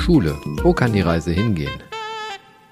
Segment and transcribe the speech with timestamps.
[0.00, 0.38] Schule.
[0.62, 1.82] Wo kann die Reise hingehen?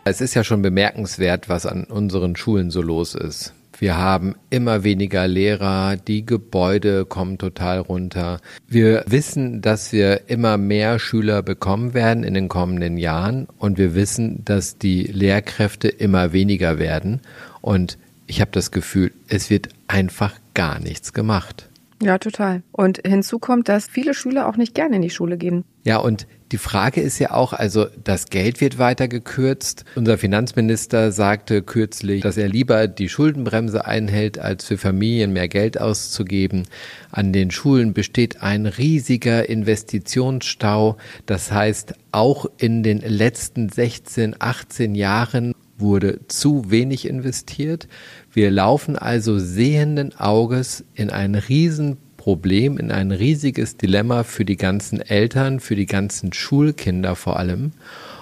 [0.05, 3.53] Es ist ja schon bemerkenswert, was an unseren Schulen so los ist.
[3.79, 8.41] Wir haben immer weniger Lehrer, die Gebäude kommen total runter.
[8.67, 13.95] Wir wissen, dass wir immer mehr Schüler bekommen werden in den kommenden Jahren und wir
[13.95, 17.21] wissen, dass die Lehrkräfte immer weniger werden
[17.61, 21.68] und ich habe das Gefühl, es wird einfach gar nichts gemacht.
[22.01, 22.63] Ja, total.
[22.71, 25.65] Und hinzu kommt, dass viele Schüler auch nicht gerne in die Schule gehen.
[25.85, 29.85] Ja, und die Frage ist ja auch, also das Geld wird weiter gekürzt.
[29.97, 35.81] Unser Finanzminister sagte kürzlich, dass er lieber die Schuldenbremse einhält, als für Familien mehr Geld
[35.81, 36.67] auszugeben.
[37.11, 40.97] An den Schulen besteht ein riesiger Investitionsstau.
[41.27, 47.89] Das heißt, auch in den letzten 16, 18 Jahren wurde zu wenig investiert.
[48.33, 55.01] Wir laufen also sehenden Auges in ein Riesenproblem, in ein riesiges Dilemma für die ganzen
[55.01, 57.73] Eltern, für die ganzen Schulkinder vor allem.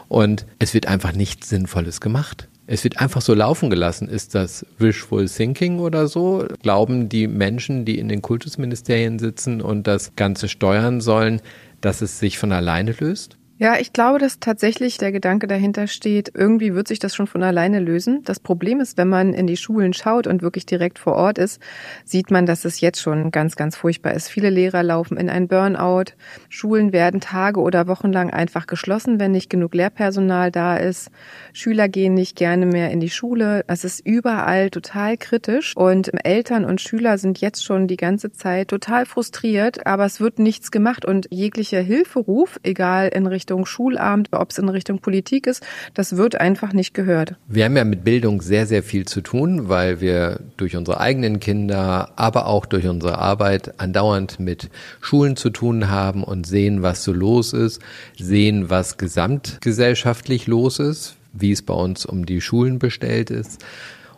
[0.09, 2.49] Und es wird einfach nichts Sinnvolles gemacht.
[2.69, 4.09] Es wird einfach so laufen gelassen.
[4.09, 6.47] Ist das Wishful Thinking oder so?
[6.63, 11.41] Glauben die Menschen, die in den Kultusministerien sitzen und das Ganze steuern sollen,
[11.81, 13.36] dass es sich von alleine löst?
[13.59, 17.43] Ja, ich glaube, dass tatsächlich der Gedanke dahinter steht, irgendwie wird sich das schon von
[17.43, 18.21] alleine lösen.
[18.27, 21.59] Das Problem ist, wenn man in die Schulen schaut und wirklich direkt vor Ort ist,
[22.05, 24.29] sieht man, dass es jetzt schon ganz, ganz furchtbar ist.
[24.29, 26.13] Viele Lehrer laufen in ein Burnout.
[26.51, 31.11] Schulen werden Tage oder Wochen lang einfach geschlossen, wenn nicht genug Lehrpersonal da ist.
[31.55, 33.65] Schüler gehen nicht gerne mehr in die Schule.
[33.69, 38.69] Es ist überall total kritisch und Eltern und Schüler sind jetzt schon die ganze Zeit
[38.69, 44.31] total frustriert, aber es wird nichts gemacht und jeglicher Hilferuf, egal in Richtung Richtung Schulamt,
[44.33, 45.65] ob es in Richtung Politik ist,
[45.95, 47.37] das wird einfach nicht gehört.
[47.47, 51.39] Wir haben ja mit Bildung sehr, sehr viel zu tun, weil wir durch unsere eigenen
[51.39, 54.69] Kinder, aber auch durch unsere Arbeit andauernd mit
[55.01, 57.81] Schulen zu tun haben und sehen, was so los ist,
[58.19, 63.65] sehen, was gesamtgesellschaftlich los ist, wie es bei uns um die Schulen bestellt ist.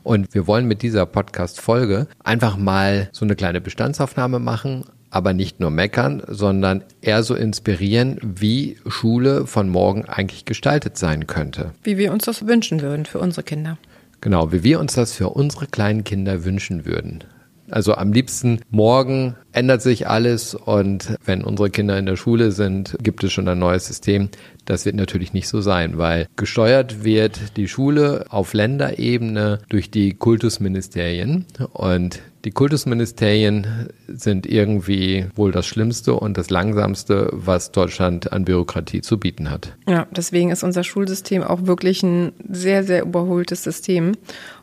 [0.04, 5.60] Und wir wollen mit dieser Podcast-Folge einfach mal so eine kleine Bestandsaufnahme machen, aber nicht
[5.60, 11.72] nur meckern, sondern eher so inspirieren, wie Schule von morgen eigentlich gestaltet sein könnte.
[11.82, 13.78] Wie wir uns das wünschen würden für unsere Kinder.
[14.20, 17.24] Genau, wie wir uns das für unsere kleinen Kinder wünschen würden.
[17.70, 22.96] Also am liebsten morgen ändert sich alles und wenn unsere Kinder in der Schule sind,
[23.02, 24.30] gibt es schon ein neues System.
[24.64, 30.14] Das wird natürlich nicht so sein, weil gesteuert wird die Schule auf Länderebene durch die
[30.14, 38.46] Kultusministerien und die Kultusministerien sind irgendwie wohl das Schlimmste und das Langsamste, was Deutschland an
[38.46, 39.76] Bürokratie zu bieten hat.
[39.86, 44.12] Ja, deswegen ist unser Schulsystem auch wirklich ein sehr, sehr überholtes System.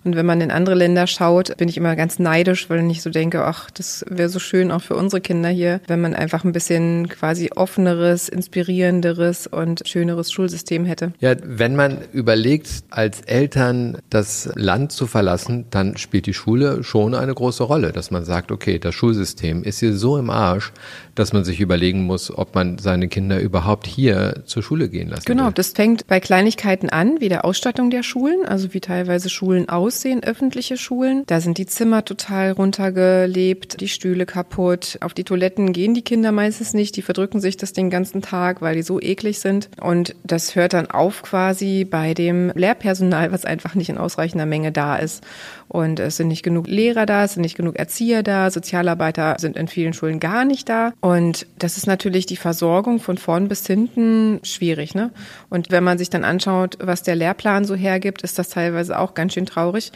[0.05, 3.09] Und wenn man in andere Länder schaut, bin ich immer ganz neidisch, weil ich so
[3.09, 6.51] denke, ach, das wäre so schön auch für unsere Kinder hier, wenn man einfach ein
[6.51, 11.11] bisschen quasi offeneres, inspirierenderes und schöneres Schulsystem hätte.
[11.19, 17.15] Ja, wenn man überlegt, als Eltern das Land zu verlassen, dann spielt die Schule schon
[17.15, 20.71] eine große Rolle, dass man sagt, okay, das Schulsystem ist hier so im Arsch,
[21.15, 25.23] dass man sich überlegen muss, ob man seine Kinder überhaupt hier zur Schule gehen lassen
[25.25, 25.53] Genau, will.
[25.53, 30.23] das fängt bei Kleinigkeiten an, wie der Ausstattung der Schulen, also wie teilweise Schulen aussehen,
[30.23, 31.23] öffentliche Schulen.
[31.27, 34.97] Da sind die Zimmer total runtergelebt, die Stühle kaputt.
[35.01, 38.61] Auf die Toiletten gehen die Kinder meistens nicht, die verdrücken sich das den ganzen Tag,
[38.61, 39.69] weil die so eklig sind.
[39.81, 44.71] Und das hört dann auf quasi bei dem Lehrpersonal, was einfach nicht in ausreichender Menge
[44.71, 45.23] da ist.
[45.67, 49.57] Und es sind nicht genug Lehrer da, es sind nicht genug Erzieher da, Sozialarbeiter sind
[49.57, 50.93] in vielen Schulen gar nicht da.
[51.05, 54.95] Und das ist natürlich die Versorgung von vorn bis hinten schwierig.
[54.95, 55.11] Ne?
[55.51, 59.13] Und wenn man sich dann anschaut, was der Lehrplan so hergibt, ist das teilweise auch
[59.13, 59.91] ganz schön traurig.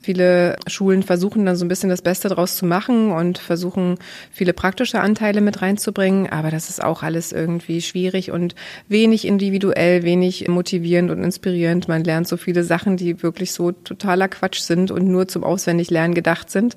[0.00, 3.98] Viele Schulen versuchen dann so ein bisschen das Beste draus zu machen und versuchen
[4.30, 8.54] viele praktische Anteile mit reinzubringen, aber das ist auch alles irgendwie schwierig und
[8.88, 11.88] wenig individuell, wenig motivierend und inspirierend.
[11.88, 16.14] Man lernt so viele Sachen, die wirklich so totaler Quatsch sind und nur zum Auswendiglernen
[16.14, 16.74] gedacht sind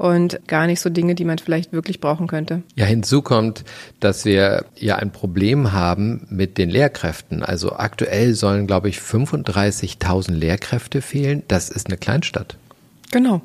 [0.00, 2.62] und gar nicht so Dinge, die man vielleicht wirklich brauchen könnte.
[2.74, 3.64] Ja, hinzu kommt,
[4.00, 7.42] dass wir ja ein Problem haben mit den Lehrkräften.
[7.42, 11.42] Also aktuell sollen, glaube ich, 35.000 Lehrkräfte fehlen.
[11.48, 12.56] Das ist eine Kleinstadt.
[13.10, 13.42] Genau.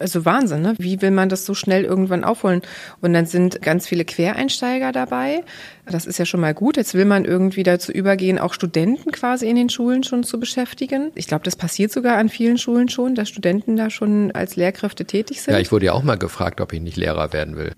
[0.00, 0.74] Also Wahnsinn, ne?
[0.78, 2.62] Wie will man das so schnell irgendwann aufholen?
[3.00, 5.44] Und dann sind ganz viele Quereinsteiger dabei.
[5.86, 6.76] Das ist ja schon mal gut.
[6.76, 11.10] Jetzt will man irgendwie dazu übergehen, auch Studenten quasi in den Schulen schon zu beschäftigen.
[11.14, 15.04] Ich glaube, das passiert sogar an vielen Schulen schon, dass Studenten da schon als Lehrkräfte
[15.04, 15.54] tätig sind.
[15.54, 17.72] Ja, ich wurde ja auch mal gefragt, ob ich nicht Lehrer werden will.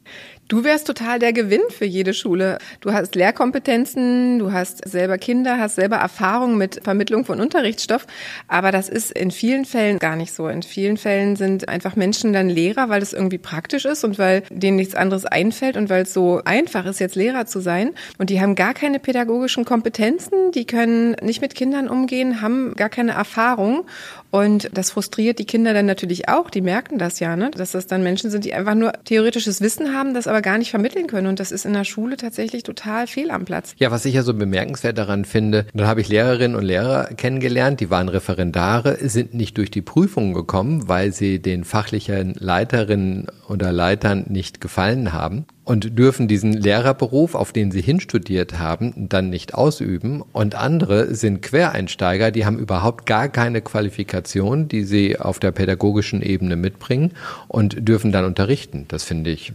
[0.52, 2.58] Du wärst total der Gewinn für jede Schule.
[2.82, 8.06] Du hast Lehrkompetenzen, du hast selber Kinder, hast selber Erfahrung mit Vermittlung von Unterrichtsstoff.
[8.49, 10.49] Aber das ist in vielen Fällen gar nicht so.
[10.49, 14.43] In vielen Fällen sind einfach Menschen dann Lehrer, weil das irgendwie praktisch ist und weil
[14.50, 17.93] denen nichts anderes einfällt und weil es so einfach ist, jetzt Lehrer zu sein.
[18.19, 22.90] Und die haben gar keine pädagogischen Kompetenzen, die können nicht mit Kindern umgehen, haben gar
[22.90, 23.87] keine Erfahrung.
[24.32, 26.49] Und das frustriert die Kinder dann natürlich auch.
[26.49, 27.50] Die merken das ja, ne?
[27.50, 30.70] dass das dann Menschen sind, die einfach nur theoretisches Wissen haben, das aber gar nicht
[30.70, 31.26] vermitteln können.
[31.26, 33.75] Und das ist in der Schule tatsächlich total fehl am Platz.
[33.76, 37.81] Ja, was ich ja so bemerkenswert daran finde, dann habe ich Lehrerinnen und Lehrer kennengelernt,
[37.81, 43.70] die waren Referendare, sind nicht durch die Prüfungen gekommen, weil sie den fachlichen Leiterinnen oder
[43.70, 49.55] Leitern nicht gefallen haben und dürfen diesen Lehrerberuf, auf den sie hinstudiert haben, dann nicht
[49.55, 50.23] ausüben.
[50.32, 56.23] Und andere sind Quereinsteiger, die haben überhaupt gar keine Qualifikation, die sie auf der pädagogischen
[56.23, 57.12] Ebene mitbringen
[57.49, 58.87] und dürfen dann unterrichten.
[58.88, 59.53] Das finde ich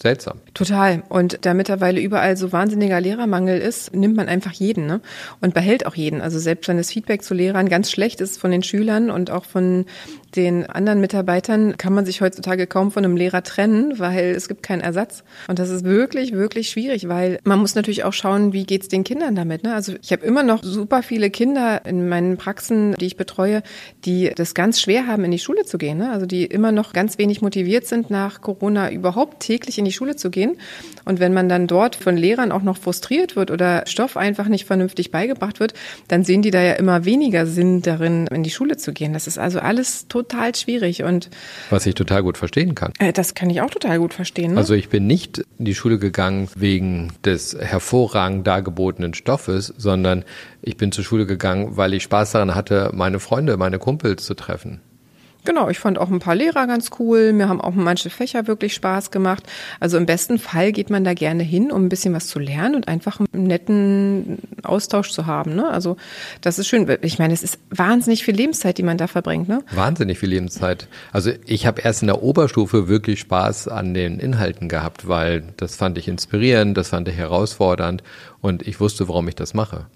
[0.00, 0.40] seltsam.
[0.54, 1.02] Total.
[1.08, 5.00] Und da mittlerweile überall so wahnsinniger Lehrermangel ist, nimmt man einfach jeden ne?
[5.40, 6.20] und behält auch jeden.
[6.20, 9.44] Also selbst wenn das Feedback zu Lehrern ganz schlecht ist von den Schülern und auch
[9.44, 9.86] von
[10.34, 14.62] den anderen Mitarbeitern, kann man sich heutzutage kaum von einem Lehrer trennen, weil es gibt
[14.62, 15.24] keinen Ersatz.
[15.48, 19.04] Und das ist wirklich, wirklich schwierig, weil man muss natürlich auch schauen, wie geht's den
[19.04, 19.62] Kindern damit.
[19.62, 19.74] Ne?
[19.74, 23.62] Also ich habe immer noch super viele Kinder in meinen Praxen, die ich betreue,
[24.04, 25.98] die das ganz schwer haben, in die Schule zu gehen.
[25.98, 26.10] Ne?
[26.10, 30.16] Also die immer noch ganz wenig motiviert sind, nach Corona überhaupt täglich in die Schule
[30.16, 30.56] zu gehen.
[31.04, 34.66] Und wenn man dann dort von Lehrern auch noch frustriert wird oder Stoff einfach nicht
[34.66, 35.74] vernünftig beigebracht wird,
[36.08, 39.12] dann sehen die da ja immer weniger Sinn darin, in die Schule zu gehen.
[39.12, 41.30] Das ist also alles total schwierig und
[41.70, 42.92] was ich total gut verstehen kann.
[42.98, 44.52] Äh, das kann ich auch total gut verstehen.
[44.52, 44.58] Ne?
[44.58, 50.24] Also ich bin nicht in die Schule gegangen wegen des hervorragend dargebotenen Stoffes, sondern
[50.62, 54.34] ich bin zur Schule gegangen, weil ich Spaß daran hatte, meine Freunde, meine Kumpels zu
[54.34, 54.80] treffen.
[55.46, 57.32] Genau, ich fand auch ein paar Lehrer ganz cool.
[57.32, 59.44] Mir haben auch manche Fächer wirklich Spaß gemacht.
[59.78, 62.74] Also im besten Fall geht man da gerne hin, um ein bisschen was zu lernen
[62.74, 65.54] und einfach einen netten Austausch zu haben.
[65.54, 65.68] Ne?
[65.68, 65.96] Also
[66.40, 66.86] das ist schön.
[67.02, 69.48] Ich meine, es ist wahnsinnig viel Lebenszeit, die man da verbringt.
[69.48, 69.62] Ne?
[69.70, 70.88] Wahnsinnig viel Lebenszeit.
[71.12, 75.76] Also ich habe erst in der Oberstufe wirklich Spaß an den Inhalten gehabt, weil das
[75.76, 78.02] fand ich inspirierend, das fand ich herausfordernd
[78.40, 79.86] und ich wusste, warum ich das mache.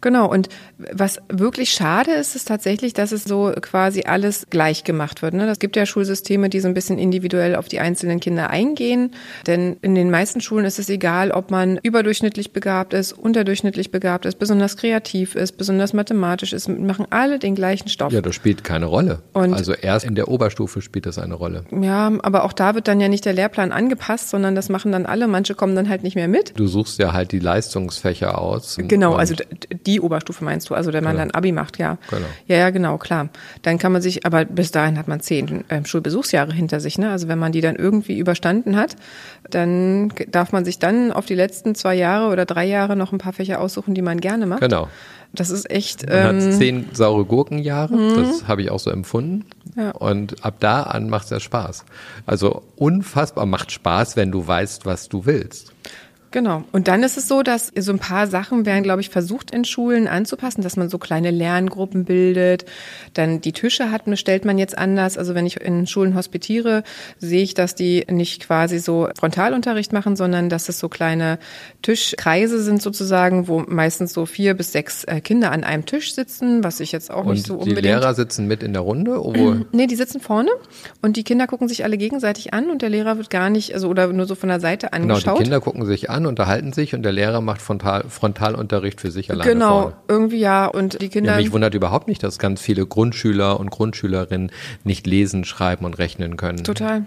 [0.00, 0.48] Genau, und
[0.92, 5.34] was wirklich schade ist, ist tatsächlich, dass es so quasi alles gleich gemacht wird.
[5.34, 5.48] Ne?
[5.48, 9.12] Es gibt ja Schulsysteme, die so ein bisschen individuell auf die einzelnen Kinder eingehen.
[9.46, 14.26] Denn in den meisten Schulen ist es egal, ob man überdurchschnittlich begabt ist, unterdurchschnittlich begabt
[14.26, 18.12] ist, besonders kreativ ist, besonders mathematisch ist, machen alle den gleichen Stoff.
[18.12, 19.20] Ja, das spielt keine Rolle.
[19.32, 21.64] Und also erst in der Oberstufe spielt das eine Rolle.
[21.70, 25.06] Ja, aber auch da wird dann ja nicht der Lehrplan angepasst, sondern das machen dann
[25.06, 25.26] alle.
[25.26, 26.52] Manche kommen dann halt nicht mehr mit.
[26.58, 28.76] Du suchst ja halt die Leistungsfächer aus.
[28.78, 29.34] Genau, also
[29.86, 31.26] die Oberstufe meinst du, also wenn man genau.
[31.26, 31.98] dann Abi macht, ja.
[32.10, 32.26] Genau.
[32.46, 33.28] Ja, ja, genau, klar.
[33.62, 37.10] Dann kann man sich, aber bis dahin hat man zehn äh, Schulbesuchsjahre hinter sich, ne?
[37.10, 38.96] Also wenn man die dann irgendwie überstanden hat,
[39.50, 43.18] dann darf man sich dann auf die letzten zwei Jahre oder drei Jahre noch ein
[43.18, 44.60] paar Fächer aussuchen, die man gerne macht.
[44.60, 44.88] Genau.
[45.32, 46.08] Das ist echt.
[46.08, 48.16] Man ähm, hat zehn saure Gurkenjahre, mhm.
[48.16, 49.44] das habe ich auch so empfunden.
[49.76, 49.90] Ja.
[49.90, 51.84] Und ab da an macht es ja Spaß.
[52.24, 55.72] Also unfassbar macht Spaß, wenn du weißt, was du willst.
[56.36, 56.64] Genau.
[56.70, 59.64] Und dann ist es so, dass so ein paar Sachen werden, glaube ich, versucht in
[59.64, 62.66] Schulen anzupassen, dass man so kleine Lerngruppen bildet.
[63.14, 65.16] Dann die Tische hat, stellt man jetzt anders.
[65.16, 66.82] Also wenn ich in Schulen hospitiere,
[67.16, 71.38] sehe ich, dass die nicht quasi so Frontalunterricht machen, sondern dass es so kleine
[71.80, 76.62] Tischkreise sind sozusagen, wo meistens so vier bis sechs äh, Kinder an einem Tisch sitzen,
[76.62, 77.78] was ich jetzt auch und nicht so unbedingt.
[77.78, 79.24] Die Lehrer sitzen mit in der Runde?
[79.24, 80.50] Obwohl nee, die sitzen vorne
[81.00, 83.88] und die Kinder gucken sich alle gegenseitig an und der Lehrer wird gar nicht, also
[83.88, 85.22] oder nur so von der Seite angeschaut.
[85.22, 89.10] Genau, die Kinder gucken sich an unterhalten sich und der Lehrer macht Frontal, Frontalunterricht für
[89.10, 89.50] sich alleine.
[89.50, 89.96] Genau, vorne.
[90.08, 90.66] irgendwie ja.
[90.66, 91.32] Und die Kinder.
[91.32, 94.50] Ja, mich wundert überhaupt nicht, dass ganz viele Grundschüler und Grundschülerinnen
[94.84, 96.64] nicht lesen, schreiben und rechnen können.
[96.64, 97.06] Total.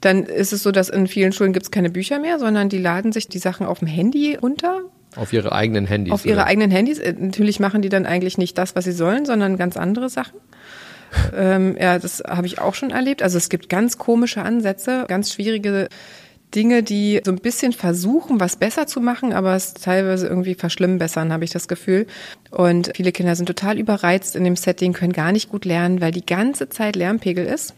[0.00, 2.78] Dann ist es so, dass in vielen Schulen gibt es keine Bücher mehr, sondern die
[2.78, 4.80] laden sich die Sachen auf dem Handy runter.
[5.16, 6.12] Auf ihre eigenen Handys.
[6.12, 6.46] Auf ihre oder?
[6.46, 6.98] eigenen Handys.
[6.98, 10.38] Äh, natürlich machen die dann eigentlich nicht das, was sie sollen, sondern ganz andere Sachen.
[11.36, 13.22] ähm, ja, das habe ich auch schon erlebt.
[13.22, 15.88] Also es gibt ganz komische Ansätze, ganz schwierige
[16.54, 21.32] Dinge, die so ein bisschen versuchen, was besser zu machen, aber es teilweise irgendwie verschlimmbessern,
[21.32, 22.06] habe ich das Gefühl.
[22.50, 26.12] Und viele Kinder sind total überreizt in dem Setting, können gar nicht gut lernen, weil
[26.12, 27.74] die ganze Zeit Lärmpegel ist.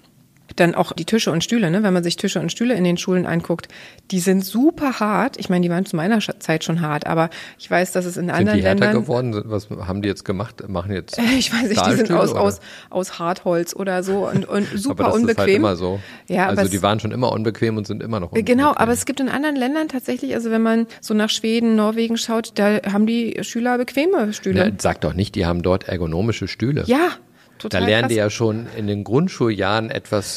[0.55, 1.83] Dann auch die Tische und Stühle, ne?
[1.83, 3.69] wenn man sich Tische und Stühle in den Schulen anguckt,
[4.11, 5.39] die sind super hart.
[5.39, 8.27] Ich meine, die waren zu meiner Zeit schon hart, aber ich weiß, dass es in
[8.27, 9.03] Sind anderen die härter Ländern.
[9.03, 9.43] geworden?
[9.47, 10.69] Was haben die jetzt gemacht?
[10.69, 12.41] Machen jetzt Ich weiß nicht, die sind aus, oder?
[12.41, 12.61] aus,
[12.91, 15.33] aus Hartholz oder so und, und super aber das unbequem.
[15.33, 16.01] ist halt immer so.
[16.29, 18.57] Ja, also die waren schon immer unbequem und sind immer noch unbequem.
[18.57, 22.17] Genau, aber es gibt in anderen Ländern tatsächlich, also wenn man so nach Schweden, Norwegen
[22.17, 24.67] schaut, da haben die Schüler bequeme Stühle.
[24.67, 26.85] Ja, sag doch nicht, die haben dort ergonomische Stühle.
[26.87, 27.11] Ja,
[27.59, 28.09] Da total lernen krass.
[28.11, 30.37] die ja schon in den Grundschuljahren etwas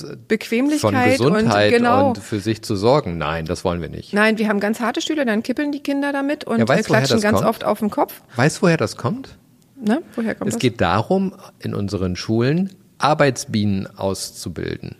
[0.80, 2.10] von Gesundheit und genau.
[2.10, 3.18] und für sich zu sorgen.
[3.18, 4.14] Nein, das wollen wir nicht.
[4.14, 6.84] Nein, wir haben ganz harte Stühle, dann kippeln die Kinder damit und Ja, weißt äh,
[6.84, 7.50] klatschen ganz kommt?
[7.50, 8.22] oft auf den Kopf.
[8.36, 9.38] Weißt du, woher das kommt?
[9.82, 10.02] Ne?
[10.16, 10.62] Woher kommt Es das?
[10.62, 14.96] geht darum, in unseren Schulen Arbeitsbienen auszubilden.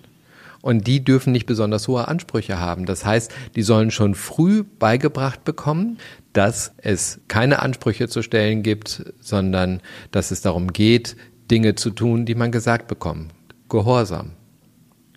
[0.62, 2.86] Und die dürfen nicht besonders hohe Ansprüche haben.
[2.86, 5.98] Das heißt, die sollen schon früh beigebracht bekommen,
[6.34, 9.80] dass es keine Ansprüche zu stellen gibt, sondern
[10.12, 11.16] dass es darum geht,
[11.50, 13.34] Dinge zu tun, die man gesagt bekommt.
[13.70, 14.34] Gehorsam.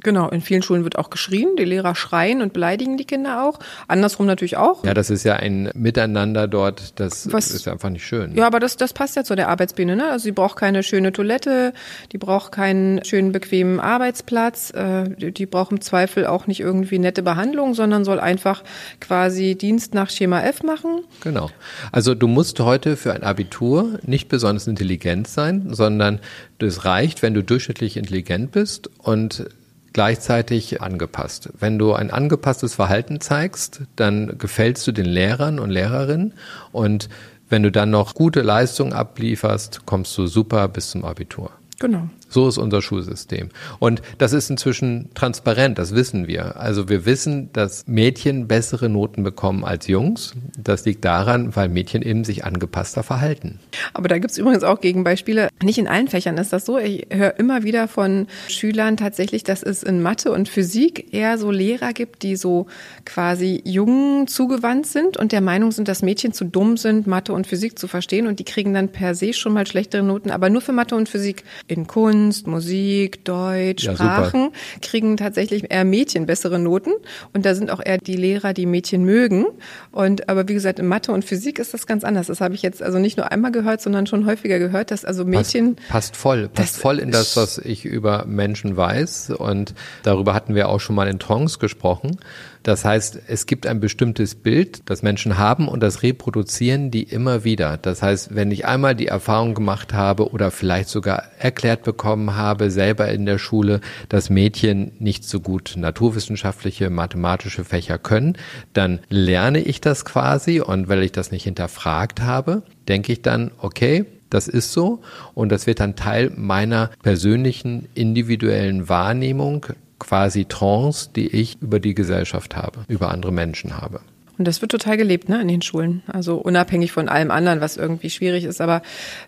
[0.02, 3.58] Genau, in vielen Schulen wird auch geschrien, die Lehrer schreien und beleidigen die Kinder auch.
[3.88, 4.84] Andersrum natürlich auch.
[4.84, 8.34] Ja, das ist ja ein Miteinander dort, das Was- ist einfach nicht schön.
[8.34, 9.96] Ja, aber das, das passt ja zu der Arbeitsbiene.
[9.96, 10.10] Ne?
[10.10, 11.72] Also sie braucht keine schöne Toilette,
[12.12, 16.98] die braucht keinen schönen, bequemen Arbeitsplatz, äh, die, die braucht im Zweifel auch nicht irgendwie
[16.98, 18.62] nette Behandlung, sondern soll einfach
[19.00, 21.02] quasi Dienst nach Schema F machen.
[21.22, 21.50] Genau.
[21.92, 26.18] Also du musst heute für ein Abitur nicht besonders intelligent sein, sondern
[26.58, 29.46] es reicht, wenn du durchschnittlich intelligent bist und
[29.92, 31.50] gleichzeitig angepasst.
[31.58, 36.34] Wenn du ein angepasstes Verhalten zeigst, dann gefällst du den Lehrern und Lehrerinnen
[36.72, 37.08] und
[37.48, 41.50] wenn du dann noch gute Leistungen ablieferst, kommst du super bis zum Abitur.
[41.78, 42.08] Genau.
[42.32, 43.50] So ist unser Schulsystem.
[43.78, 46.56] Und das ist inzwischen transparent, das wissen wir.
[46.56, 50.32] Also wir wissen, dass Mädchen bessere Noten bekommen als Jungs.
[50.56, 53.60] Das liegt daran, weil Mädchen eben sich angepasster verhalten.
[53.92, 55.50] Aber da gibt's übrigens auch Gegenbeispiele.
[55.62, 56.78] Nicht in allen Fächern ist das so.
[56.78, 61.50] Ich höre immer wieder von Schülern tatsächlich, dass es in Mathe und Physik eher so
[61.50, 62.66] Lehrer gibt, die so
[63.04, 67.46] quasi Jungen zugewandt sind und der Meinung sind, dass Mädchen zu dumm sind, Mathe und
[67.46, 70.62] Physik zu verstehen und die kriegen dann per se schon mal schlechtere Noten, aber nur
[70.62, 71.44] für Mathe und Physik.
[71.66, 74.04] In Kunst, Musik, Deutsch, Ja, super.
[74.04, 74.50] Sprachen
[74.80, 76.92] kriegen tatsächlich eher Mädchen bessere Noten
[77.32, 79.46] und da sind auch eher die Lehrer, die Mädchen mögen.
[79.90, 82.28] Und aber wie gesagt, in Mathe und Physik ist das ganz anders.
[82.28, 85.24] Das habe ich jetzt also nicht nur einmal gehört, sondern schon häufiger gehört, dass also
[85.24, 89.30] Mädchen Passt, passt voll, passt voll in das, was ich über Menschen weiß.
[89.30, 92.18] Und darüber hatten wir auch schon mal in Trance gesprochen.
[92.62, 97.44] Das heißt, es gibt ein bestimmtes Bild, das Menschen haben und das reproduzieren die immer
[97.44, 97.76] wieder.
[97.76, 102.70] Das heißt, wenn ich einmal die Erfahrung gemacht habe oder vielleicht sogar erklärt bekommen habe,
[102.70, 108.36] selber in der Schule, dass Mädchen nicht so gut naturwissenschaftliche, mathematische Fächer können,
[108.72, 113.50] dann lerne ich das quasi und weil ich das nicht hinterfragt habe, denke ich dann,
[113.58, 115.02] okay, das ist so
[115.34, 119.66] und das wird dann Teil meiner persönlichen individuellen Wahrnehmung,
[120.02, 124.00] quasi Trance, die ich über die Gesellschaft habe, über andere Menschen habe.
[124.38, 126.02] Und das wird total gelebt, ne, in den Schulen.
[126.06, 128.60] Also unabhängig von allem anderen, was irgendwie schwierig ist.
[128.60, 128.82] Aber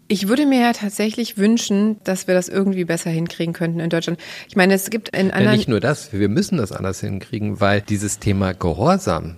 [0.08, 4.18] ich würde mir ja tatsächlich wünschen, dass wir das irgendwie besser hinkriegen könnten in Deutschland.
[4.48, 5.56] Ich meine, es gibt in Ja, anderen.
[5.56, 9.36] nicht nur das, wir müssen das anders hinkriegen, weil dieses Thema Gehorsam,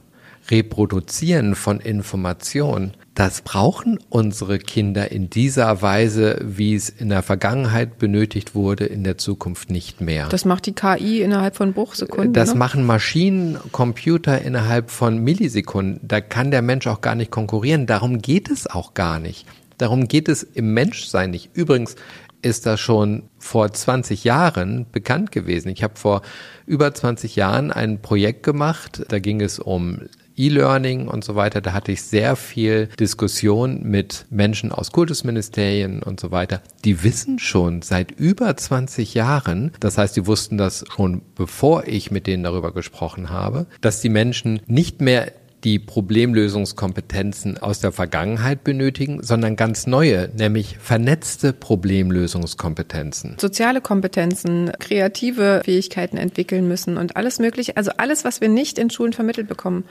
[0.50, 7.98] Reproduzieren von Information, das brauchen unsere Kinder in dieser Weise, wie es in der Vergangenheit
[7.98, 10.28] benötigt wurde, in der Zukunft nicht mehr.
[10.28, 12.34] das macht die KI innerhalb von Bruchsekunden.
[12.34, 12.58] Das ne?
[12.58, 15.98] machen Maschinen, Computer innerhalb von Millisekunden.
[16.06, 17.86] Da kann der Mensch auch gar nicht konkurrieren.
[17.86, 19.46] Darum geht es auch gar nicht.
[19.78, 21.50] Darum geht es im Menschsein nicht.
[21.54, 21.96] Übrigens
[22.42, 25.70] ist das schon vor 20 Jahren bekannt gewesen.
[25.70, 26.20] Ich habe vor
[26.66, 29.06] über 20 Jahren ein Projekt gemacht.
[29.08, 30.02] Da ging es um
[30.36, 31.60] E-Learning und so weiter.
[31.60, 36.62] Da hatte ich sehr viel Diskussion mit Menschen aus Kultusministerien und so weiter.
[36.84, 42.10] Die wissen schon seit über 20 Jahren, das heißt, die wussten das schon bevor ich
[42.10, 45.32] mit denen darüber gesprochen habe, dass die Menschen nicht mehr
[45.64, 53.36] die Problemlösungskompetenzen aus der Vergangenheit benötigen, sondern ganz neue, nämlich vernetzte Problemlösungskompetenzen.
[53.40, 57.76] soziale Kompetenzen, kreative Fähigkeiten entwickeln müssen und alles Mögliche.
[57.76, 59.84] Also alles, was wir nicht in Schulen vermittelt bekommen.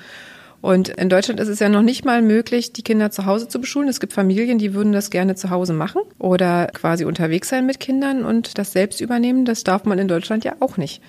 [0.65, 3.61] Und in Deutschland ist es ja noch nicht mal möglich, die Kinder zu Hause zu
[3.61, 3.87] beschulen.
[3.87, 7.79] Es gibt Familien, die würden das gerne zu Hause machen oder quasi unterwegs sein mit
[7.79, 9.45] Kindern und das selbst übernehmen.
[9.45, 11.03] Das darf man in Deutschland ja auch nicht.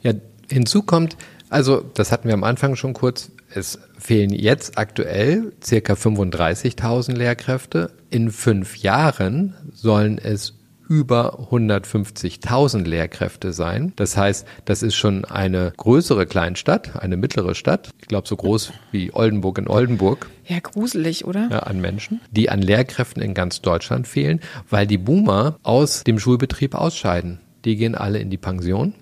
[0.00, 0.14] Ja,
[0.50, 1.18] hinzu kommt,
[1.50, 7.90] also das hatten wir am Anfang schon kurz, es fehlen jetzt aktuell circa 35.000 Lehrkräfte.
[8.08, 10.54] In fünf Jahren sollen es
[10.92, 13.94] über 150.000 Lehrkräfte sein.
[13.96, 17.88] Das heißt, das ist schon eine größere Kleinstadt, eine mittlere Stadt.
[17.98, 21.48] Ich glaube, so groß wie Oldenburg in Oldenburg Ja, gruselig, oder?
[21.50, 26.18] ja, an Menschen, die an Lehrkräften in ganz Deutschland fehlen, weil die Boomer aus dem
[26.18, 27.40] Schulbetrieb ausscheiden.
[27.64, 28.92] Die gehen alle in die Pension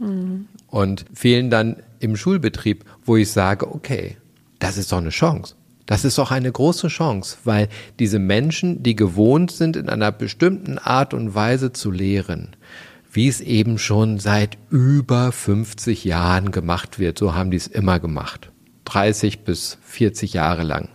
[0.00, 0.48] mhm.
[0.66, 4.16] und fehlen dann im Schulbetrieb, wo ich sage, okay,
[4.58, 5.54] das ist doch eine Chance.
[5.86, 7.68] Das ist doch eine große Chance, weil
[8.00, 12.56] diese Menschen, die gewohnt sind, in einer bestimmten Art und Weise zu lehren,
[13.12, 18.00] wie es eben schon seit über 50 Jahren gemacht wird, so haben die es immer
[18.00, 18.50] gemacht.
[18.84, 20.88] 30 bis 40 Jahre lang.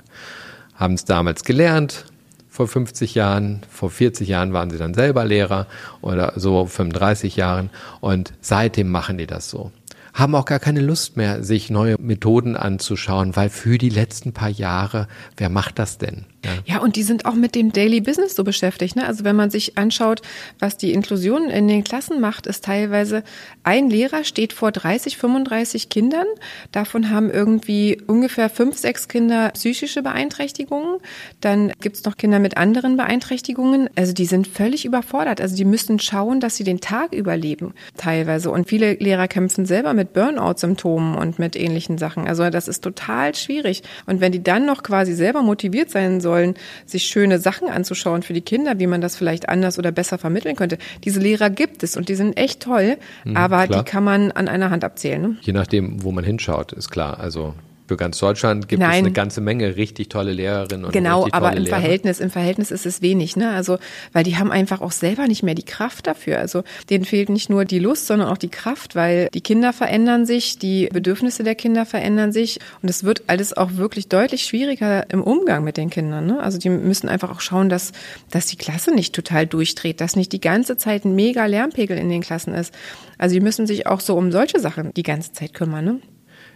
[0.75, 2.05] Haben es damals gelernt,
[2.49, 5.67] vor 50 Jahren, vor 40 Jahren waren sie dann selber Lehrer
[6.01, 7.69] oder so 35 Jahren
[8.01, 9.71] und seitdem machen die das so
[10.13, 14.49] haben auch gar keine Lust mehr, sich neue Methoden anzuschauen, weil für die letzten paar
[14.49, 16.25] Jahre, wer macht das denn?
[16.43, 16.51] Ja.
[16.65, 18.95] ja, und die sind auch mit dem Daily Business so beschäftigt.
[18.95, 19.05] Ne?
[19.05, 20.21] Also wenn man sich anschaut,
[20.57, 23.23] was die Inklusion in den Klassen macht, ist teilweise
[23.63, 26.25] ein Lehrer steht vor 30, 35 Kindern.
[26.71, 30.97] Davon haben irgendwie ungefähr fünf, sechs Kinder psychische Beeinträchtigungen.
[31.41, 33.89] Dann gibt's noch Kinder mit anderen Beeinträchtigungen.
[33.95, 35.41] Also die sind völlig überfordert.
[35.41, 38.49] Also die müssen schauen, dass sie den Tag überleben teilweise.
[38.49, 42.27] Und viele Lehrer kämpfen selber mit Burnout-Symptomen und mit ähnlichen Sachen.
[42.27, 43.83] Also das ist total schwierig.
[44.05, 46.55] Und wenn die dann noch quasi selber motiviert sein sollen, sollen,
[46.85, 50.55] sich schöne Sachen anzuschauen für die Kinder, wie man das vielleicht anders oder besser vermitteln
[50.55, 50.77] könnte.
[51.03, 53.83] Diese Lehrer gibt es und die sind echt toll, mhm, aber klar.
[53.83, 55.21] die kann man an einer Hand abzählen.
[55.21, 55.37] Ne?
[55.41, 57.19] Je nachdem, wo man hinschaut, ist klar.
[57.19, 57.53] Also
[57.91, 58.91] für ganz Deutschland gibt Nein.
[58.91, 61.75] es eine ganze Menge richtig tolle Lehrerinnen und Genau, aber im Lehrer.
[61.75, 63.51] Verhältnis, im Verhältnis ist es wenig, ne?
[63.51, 63.79] Also,
[64.13, 66.39] weil die haben einfach auch selber nicht mehr die Kraft dafür.
[66.39, 70.25] Also, denen fehlt nicht nur die Lust, sondern auch die Kraft, weil die Kinder verändern
[70.25, 75.09] sich, die Bedürfnisse der Kinder verändern sich und es wird alles auch wirklich deutlich schwieriger
[75.09, 76.39] im Umgang mit den Kindern, ne?
[76.39, 77.91] Also, die müssen einfach auch schauen, dass,
[78.29, 82.07] dass die Klasse nicht total durchdreht, dass nicht die ganze Zeit ein mega Lärmpegel in
[82.07, 82.73] den Klassen ist.
[83.17, 85.99] Also, die müssen sich auch so um solche Sachen die ganze Zeit kümmern, ne?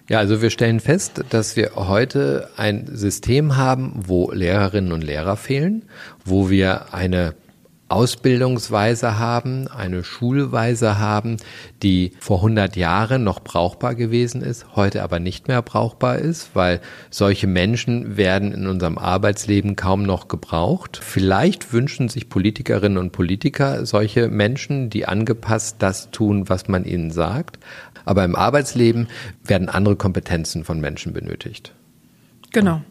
[0.08, 5.36] Ja, also wir stellen fest, dass wir heute ein System haben, wo Lehrerinnen und Lehrer
[5.36, 5.84] fehlen,
[6.24, 7.34] wo wir eine
[7.88, 11.38] Ausbildungsweise haben, eine Schulweise haben,
[11.84, 16.82] die vor 100 Jahren noch brauchbar gewesen ist, heute aber nicht mehr brauchbar ist, weil
[17.12, 21.00] solche Menschen werden in unserem Arbeitsleben kaum noch gebraucht.
[21.02, 27.12] Vielleicht wünschen sich Politikerinnen und Politiker solche Menschen, die angepasst das tun, was man ihnen
[27.12, 27.60] sagt.
[28.06, 29.08] Aber im Arbeitsleben
[29.44, 31.74] werden andere Kompetenzen von Menschen benötigt.
[32.52, 32.82] Genau.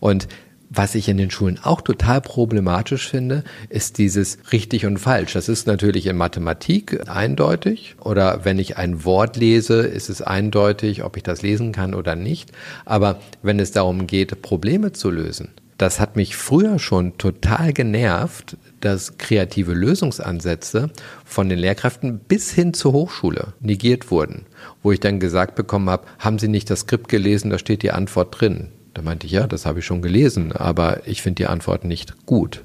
[0.00, 0.28] Und
[0.70, 5.32] was ich in den Schulen auch total problematisch finde, ist dieses richtig und falsch.
[5.32, 11.04] Das ist natürlich in Mathematik eindeutig oder wenn ich ein Wort lese, ist es eindeutig,
[11.04, 12.52] ob ich das lesen kann oder nicht.
[12.84, 18.56] Aber wenn es darum geht, Probleme zu lösen, das hat mich früher schon total genervt,
[18.80, 20.90] dass kreative Lösungsansätze
[21.24, 24.44] von den Lehrkräften bis hin zur Hochschule negiert wurden,
[24.82, 27.92] wo ich dann gesagt bekommen habe, haben Sie nicht das Skript gelesen, da steht die
[27.92, 28.68] Antwort drin.
[28.92, 32.26] Da meinte ich, ja, das habe ich schon gelesen, aber ich finde die Antwort nicht
[32.26, 32.64] gut.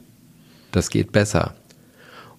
[0.72, 1.54] Das geht besser.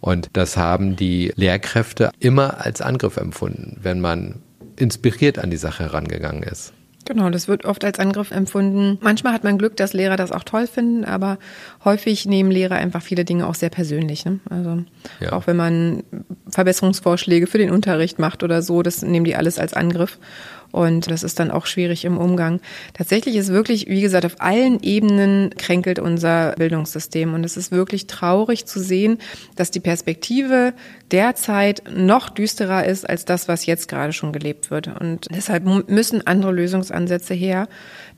[0.00, 4.42] Und das haben die Lehrkräfte immer als Angriff empfunden, wenn man
[4.76, 6.72] inspiriert an die Sache herangegangen ist.
[7.04, 8.98] Genau, das wird oft als Angriff empfunden.
[9.02, 11.38] Manchmal hat man Glück, dass Lehrer das auch toll finden, aber
[11.84, 14.24] häufig nehmen Lehrer einfach viele Dinge auch sehr persönlich.
[14.24, 14.40] Ne?
[14.48, 14.84] Also
[15.20, 15.32] ja.
[15.32, 16.02] auch wenn man
[16.48, 20.18] Verbesserungsvorschläge für den Unterricht macht oder so, das nehmen die alles als Angriff.
[20.74, 22.60] Und das ist dann auch schwierig im Umgang.
[22.94, 27.32] Tatsächlich ist wirklich, wie gesagt, auf allen Ebenen kränkelt unser Bildungssystem.
[27.32, 29.18] Und es ist wirklich traurig zu sehen,
[29.54, 30.74] dass die Perspektive
[31.14, 34.88] derzeit noch düsterer ist als das, was jetzt gerade schon gelebt wird.
[34.88, 37.68] Und deshalb müssen andere Lösungsansätze her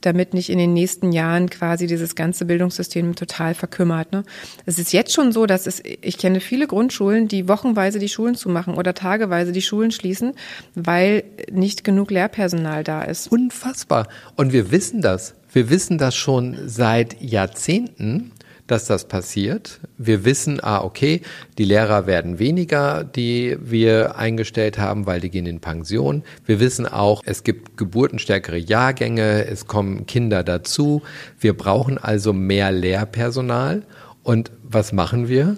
[0.00, 4.12] damit nicht in den nächsten Jahren quasi dieses ganze Bildungssystem total verkümmert.
[4.12, 4.24] Ne?
[4.64, 8.35] Es ist jetzt schon so, dass es, ich kenne viele Grundschulen, die wochenweise die Schulen
[8.35, 10.32] zumachen oder tageweise die Schulen schließen,
[10.74, 13.30] weil nicht genug Lehrpersonal da ist.
[13.30, 14.09] Unfassbar.
[14.37, 15.35] Und wir wissen das.
[15.52, 18.32] Wir wissen das schon seit Jahrzehnten
[18.66, 19.81] dass das passiert.
[19.98, 21.22] Wir wissen, ah, okay,
[21.59, 26.22] die Lehrer werden weniger, die wir eingestellt haben, weil die gehen in Pension.
[26.44, 31.02] Wir wissen auch, es gibt geburtenstärkere Jahrgänge, es kommen Kinder dazu.
[31.38, 33.83] Wir brauchen also mehr Lehrpersonal.
[34.22, 35.57] Und was machen wir?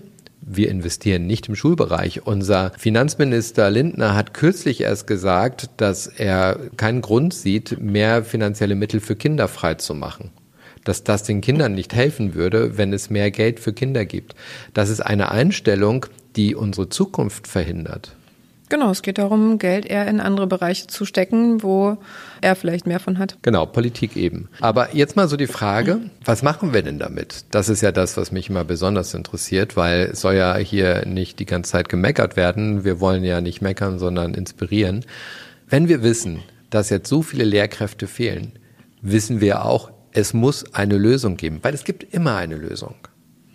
[0.51, 2.27] wir investieren nicht im Schulbereich.
[2.27, 9.01] Unser Finanzminister Lindner hat kürzlich erst gesagt, dass er keinen Grund sieht, mehr finanzielle Mittel
[9.01, 10.31] für Kinder freizumachen
[10.89, 14.35] dass das den Kindern nicht helfen würde, wenn es mehr Geld für Kinder gibt.
[14.73, 18.17] Das ist eine Einstellung, die unsere Zukunft verhindert.
[18.71, 21.99] Genau, es geht darum, Geld eher in andere Bereiche zu stecken, wo
[22.41, 23.37] er vielleicht mehr von hat.
[23.43, 24.49] Genau, Politik eben.
[24.61, 27.45] Aber jetzt mal so die Frage, was machen wir denn damit?
[27.51, 31.39] Das ist ja das, was mich immer besonders interessiert, weil es soll ja hier nicht
[31.39, 32.85] die ganze Zeit gemeckert werden.
[32.85, 35.05] Wir wollen ja nicht meckern, sondern inspirieren.
[35.69, 38.53] Wenn wir wissen, dass jetzt so viele Lehrkräfte fehlen,
[39.03, 42.95] wissen wir auch, es muss eine Lösung geben, weil es gibt immer eine Lösung.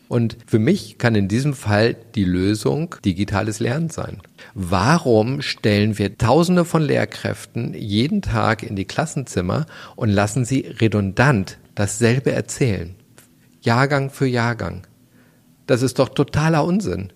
[0.08, 4.22] Und für mich kann in diesem Fall die Lösung digitales Lernen sein.
[4.54, 11.58] Warum stellen wir Tausende von Lehrkräften jeden Tag in die Klassenzimmer und lassen sie redundant
[11.74, 12.96] dasselbe erzählen?
[13.62, 14.86] Jahrgang für Jahrgang.
[15.66, 17.12] Das ist doch totaler Unsinn.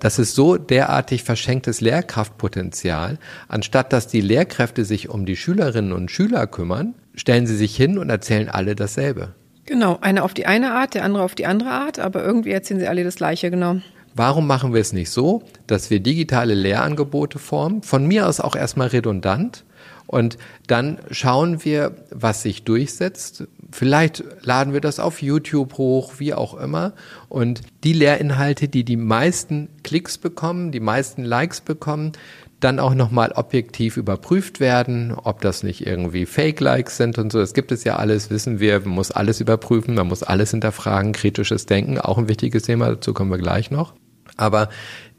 [0.00, 3.18] Das ist so derartig verschenktes Lehrkraftpotenzial.
[3.48, 7.98] Anstatt dass die Lehrkräfte sich um die Schülerinnen und Schüler kümmern, stellen sie sich hin
[7.98, 9.34] und erzählen alle dasselbe.
[9.66, 12.80] Genau, einer auf die eine Art, der andere auf die andere Art, aber irgendwie erzählen
[12.80, 13.76] sie alle das Gleiche, genau.
[14.14, 17.82] Warum machen wir es nicht so, dass wir digitale Lehrangebote formen?
[17.82, 19.64] Von mir aus auch erstmal redundant.
[20.06, 23.44] Und dann schauen wir, was sich durchsetzt.
[23.70, 26.94] Vielleicht laden wir das auf YouTube hoch, wie auch immer.
[27.28, 32.12] Und die Lehrinhalte, die die meisten Klicks bekommen, die meisten Likes bekommen,
[32.60, 37.38] dann auch nochmal objektiv überprüft werden, ob das nicht irgendwie Fake-Likes sind und so.
[37.38, 41.12] Das gibt es ja alles, wissen wir, man muss alles überprüfen, man muss alles hinterfragen,
[41.12, 43.94] kritisches Denken, auch ein wichtiges Thema, dazu kommen wir gleich noch.
[44.36, 44.68] Aber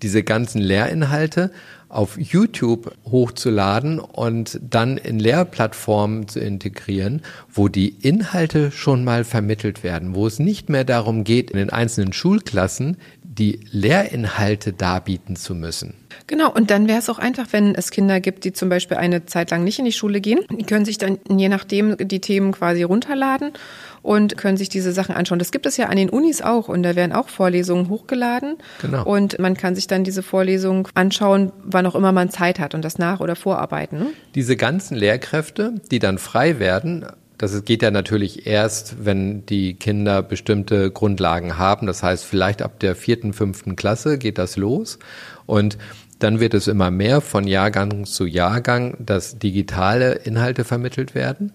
[0.02, 1.52] diese ganzen Lehrinhalte
[1.90, 9.84] auf YouTube hochzuladen und dann in Lehrplattformen zu integrieren, wo die Inhalte schon mal vermittelt
[9.84, 12.98] werden, wo es nicht mehr darum geht, in den einzelnen Schulklassen
[13.40, 15.94] die Lehrinhalte darbieten zu müssen.
[16.28, 19.26] Genau, und dann wäre es auch einfach, wenn es Kinder gibt, die zum Beispiel eine
[19.26, 20.40] Zeit lang nicht in die Schule gehen.
[20.52, 23.54] Die können sich dann je nachdem die Themen quasi runterladen
[24.02, 25.40] und können sich diese Sachen anschauen.
[25.40, 28.58] Das gibt es ja an den Unis auch und da werden auch Vorlesungen hochgeladen.
[28.82, 29.06] Genau.
[29.06, 32.84] Und man kann sich dann diese Vorlesung anschauen, wann auch immer man Zeit hat und
[32.84, 34.00] das nach- oder vorarbeiten.
[34.00, 34.08] Ne?
[34.36, 37.06] Diese ganzen Lehrkräfte, die dann frei werden,
[37.40, 41.88] das geht ja natürlich erst, wenn die Kinder bestimmte Grundlagen haben.
[41.88, 45.00] Das heißt, vielleicht ab der vierten, fünften Klasse geht das los.
[45.46, 45.78] Und
[46.20, 51.54] dann wird es immer mehr von Jahrgang zu Jahrgang, dass digitale Inhalte vermittelt werden.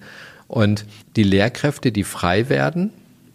[0.49, 2.91] Und die Lehrkräfte, die frei werden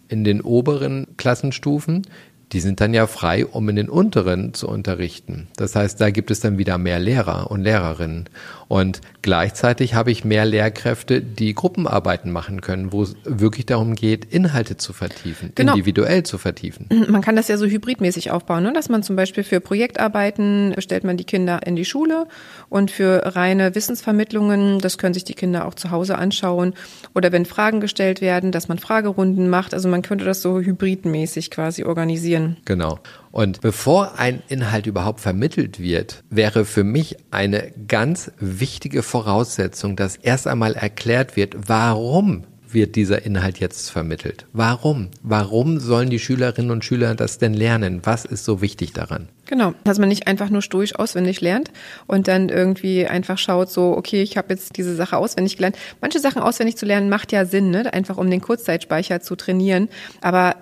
[0.08, 2.04] in den oberen Klassenstufen,
[2.50, 5.46] die sind dann ja frei, um in den unteren zu unterrichten.
[5.54, 8.28] Das heißt, da gibt es dann wieder mehr Lehrer und Lehrerinnen.
[8.70, 14.26] Und gleichzeitig habe ich mehr Lehrkräfte, die Gruppenarbeiten machen können, wo es wirklich darum geht,
[14.26, 15.72] Inhalte zu vertiefen, genau.
[15.72, 16.86] individuell zu vertiefen.
[17.08, 18.72] Man kann das ja so hybridmäßig aufbauen, ne?
[18.72, 22.28] dass man zum Beispiel für Projektarbeiten stellt man die Kinder in die Schule
[22.68, 26.74] und für reine Wissensvermittlungen, das können sich die Kinder auch zu Hause anschauen.
[27.12, 29.74] Oder wenn Fragen gestellt werden, dass man Fragerunden macht.
[29.74, 32.56] Also man könnte das so hybridmäßig quasi organisieren.
[32.66, 33.00] Genau.
[33.32, 40.16] Und bevor ein Inhalt überhaupt vermittelt wird, wäre für mich eine ganz wichtige Voraussetzung, dass
[40.16, 44.46] erst einmal erklärt wird, warum wird dieser Inhalt jetzt vermittelt?
[44.52, 45.08] Warum?
[45.22, 48.00] Warum sollen die Schülerinnen und Schüler das denn lernen?
[48.04, 49.28] Was ist so wichtig daran?
[49.46, 51.70] Genau, dass man nicht einfach nur stoisch auswendig lernt
[52.06, 55.76] und dann irgendwie einfach schaut, so, okay, ich habe jetzt diese Sache auswendig gelernt.
[56.00, 57.92] Manche Sachen auswendig zu lernen macht ja Sinn, ne?
[57.92, 59.88] einfach um den Kurzzeitspeicher zu trainieren.
[60.20, 60.54] Aber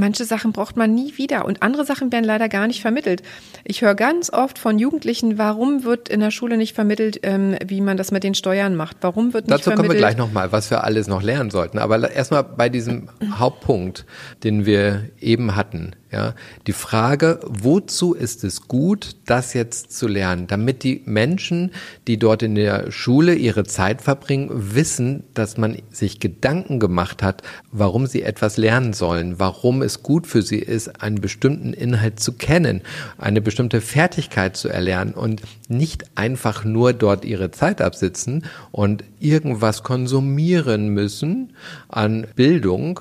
[0.00, 3.22] manche Sachen braucht man nie wieder und andere Sachen werden leider gar nicht vermittelt.
[3.64, 7.80] Ich höre ganz oft von Jugendlichen, warum wird in der Schule nicht vermittelt, ähm, wie
[7.80, 8.96] man das mit den Steuern macht?
[9.02, 9.88] Warum wird nicht Dazu vermittelt?
[9.88, 11.78] kommen wir gleich nochmal, was wir alles noch lernen sollten.
[11.78, 14.06] Aber erstmal bei diesem Hauptpunkt,
[14.42, 15.92] den wir eben hatten.
[16.12, 16.34] Ja,
[16.66, 21.70] die Frage, wozu ist es gut, das jetzt zu lernen, damit die Menschen,
[22.08, 27.44] die dort in der Schule ihre Zeit verbringen, wissen, dass man sich Gedanken gemacht hat,
[27.70, 32.32] warum sie etwas lernen sollen, warum es gut für sie ist, einen bestimmten Inhalt zu
[32.32, 32.82] kennen,
[33.16, 39.84] eine bestimmte Fertigkeit zu erlernen und nicht einfach nur dort ihre Zeit absitzen und irgendwas
[39.84, 41.52] konsumieren müssen
[41.88, 42.98] an Bildung,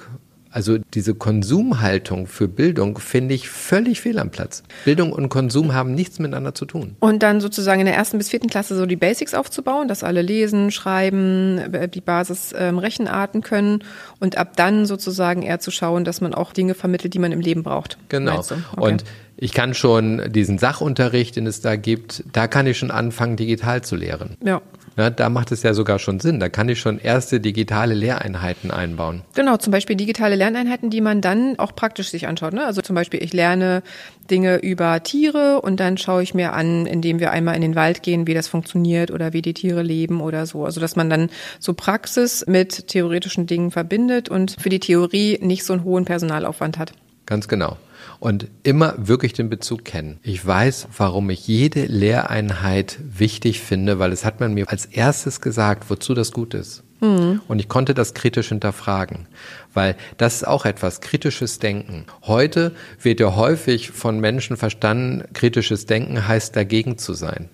[0.51, 4.63] also diese Konsumhaltung für Bildung finde ich völlig fehl am Platz.
[4.83, 6.95] Bildung und Konsum haben nichts miteinander zu tun.
[6.99, 10.21] Und dann sozusagen in der ersten bis vierten Klasse so die Basics aufzubauen, dass alle
[10.21, 13.83] lesen, schreiben, äh, die Basis ähm, Rechenarten können
[14.19, 17.41] und ab dann sozusagen eher zu schauen, dass man auch Dinge vermittelt, die man im
[17.41, 17.97] Leben braucht.
[18.09, 18.39] Genau.
[18.39, 18.59] Okay.
[18.75, 19.03] Und
[19.37, 23.81] ich kann schon diesen Sachunterricht, den es da gibt, da kann ich schon anfangen, digital
[23.81, 24.35] zu lehren.
[24.43, 24.61] Ja.
[24.99, 26.41] Na, da macht es ja sogar schon Sinn.
[26.41, 29.21] Da kann ich schon erste digitale Lehreinheiten einbauen.
[29.33, 32.51] Genau, zum Beispiel digitale Lerneinheiten, die man dann auch praktisch sich anschaut.
[32.51, 32.65] Ne?
[32.65, 33.81] Also zum Beispiel, ich lerne
[34.29, 38.03] Dinge über Tiere und dann schaue ich mir an, indem wir einmal in den Wald
[38.03, 40.65] gehen, wie das funktioniert oder wie die Tiere leben oder so.
[40.65, 45.63] Also dass man dann so Praxis mit theoretischen Dingen verbindet und für die Theorie nicht
[45.63, 46.91] so einen hohen Personalaufwand hat.
[47.25, 47.77] Ganz genau
[48.19, 50.19] und immer wirklich den Bezug kennen.
[50.23, 55.41] Ich weiß, warum ich jede Lehreinheit wichtig finde, weil es hat man mir als erstes
[55.41, 56.83] gesagt, wozu das gut ist.
[57.01, 57.41] Mhm.
[57.47, 59.27] Und ich konnte das kritisch hinterfragen,
[59.73, 62.05] weil das ist auch etwas kritisches Denken.
[62.23, 67.49] Heute wird ja häufig von Menschen verstanden, kritisches Denken heißt dagegen zu sein.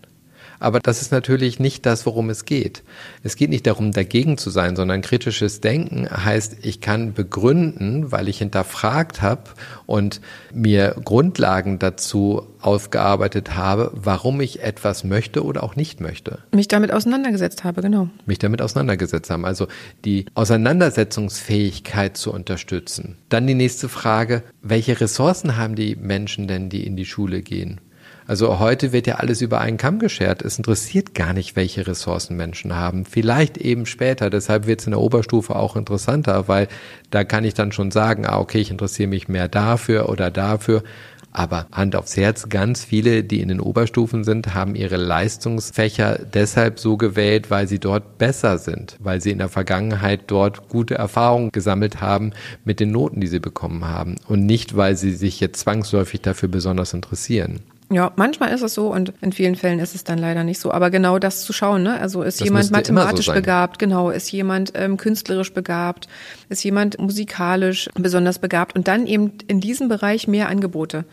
[0.60, 2.84] Aber das ist natürlich nicht das, worum es geht.
[3.24, 8.28] Es geht nicht darum, dagegen zu sein, sondern kritisches Denken heißt, ich kann begründen, weil
[8.28, 9.44] ich hinterfragt habe
[9.86, 10.22] und
[10.54, 16.40] mir Grundlagen dazu aufgearbeitet habe, warum ich etwas möchte oder auch nicht möchte.
[16.52, 18.10] Mich damit auseinandergesetzt habe, genau.
[18.26, 19.46] Mich damit auseinandergesetzt haben.
[19.46, 19.68] Also
[20.04, 23.18] die Auseinandersetzungsfähigkeit zu unterstützen.
[23.30, 27.82] Dann die nächste Frage, welche Ressourcen haben die Menschen denn, die in die Schule gehen?
[28.28, 30.42] Also heute wird ja alles über einen Kamm geschert.
[30.42, 33.06] Es interessiert gar nicht, welche Ressourcen Menschen haben.
[33.06, 34.32] Vielleicht eben später.
[34.32, 36.68] Deshalb wird es in der Oberstufe auch interessanter, weil
[37.12, 40.84] da kann ich dann schon sagen, ah, okay, ich interessiere mich mehr dafür oder dafür.
[41.32, 46.80] Aber Hand aufs Herz, ganz viele, die in den Oberstufen sind, haben ihre Leistungsfächer deshalb
[46.80, 51.52] so gewählt, weil sie dort besser sind, weil sie in der Vergangenheit dort gute Erfahrungen
[51.52, 52.32] gesammelt haben
[52.64, 56.48] mit den Noten, die sie bekommen haben und nicht, weil sie sich jetzt zwangsläufig dafür
[56.48, 57.60] besonders interessieren.
[57.92, 60.72] Ja, manchmal ist es so und in vielen Fällen ist es dann leider nicht so.
[60.72, 62.00] Aber genau das zu schauen, ne?
[62.00, 66.08] Also ist das jemand mathematisch so begabt, genau, ist jemand ähm, künstlerisch begabt,
[66.50, 68.76] ist jemand musikalisch besonders begabt?
[68.76, 71.06] Und dann eben in diesem Bereich mehr Angebote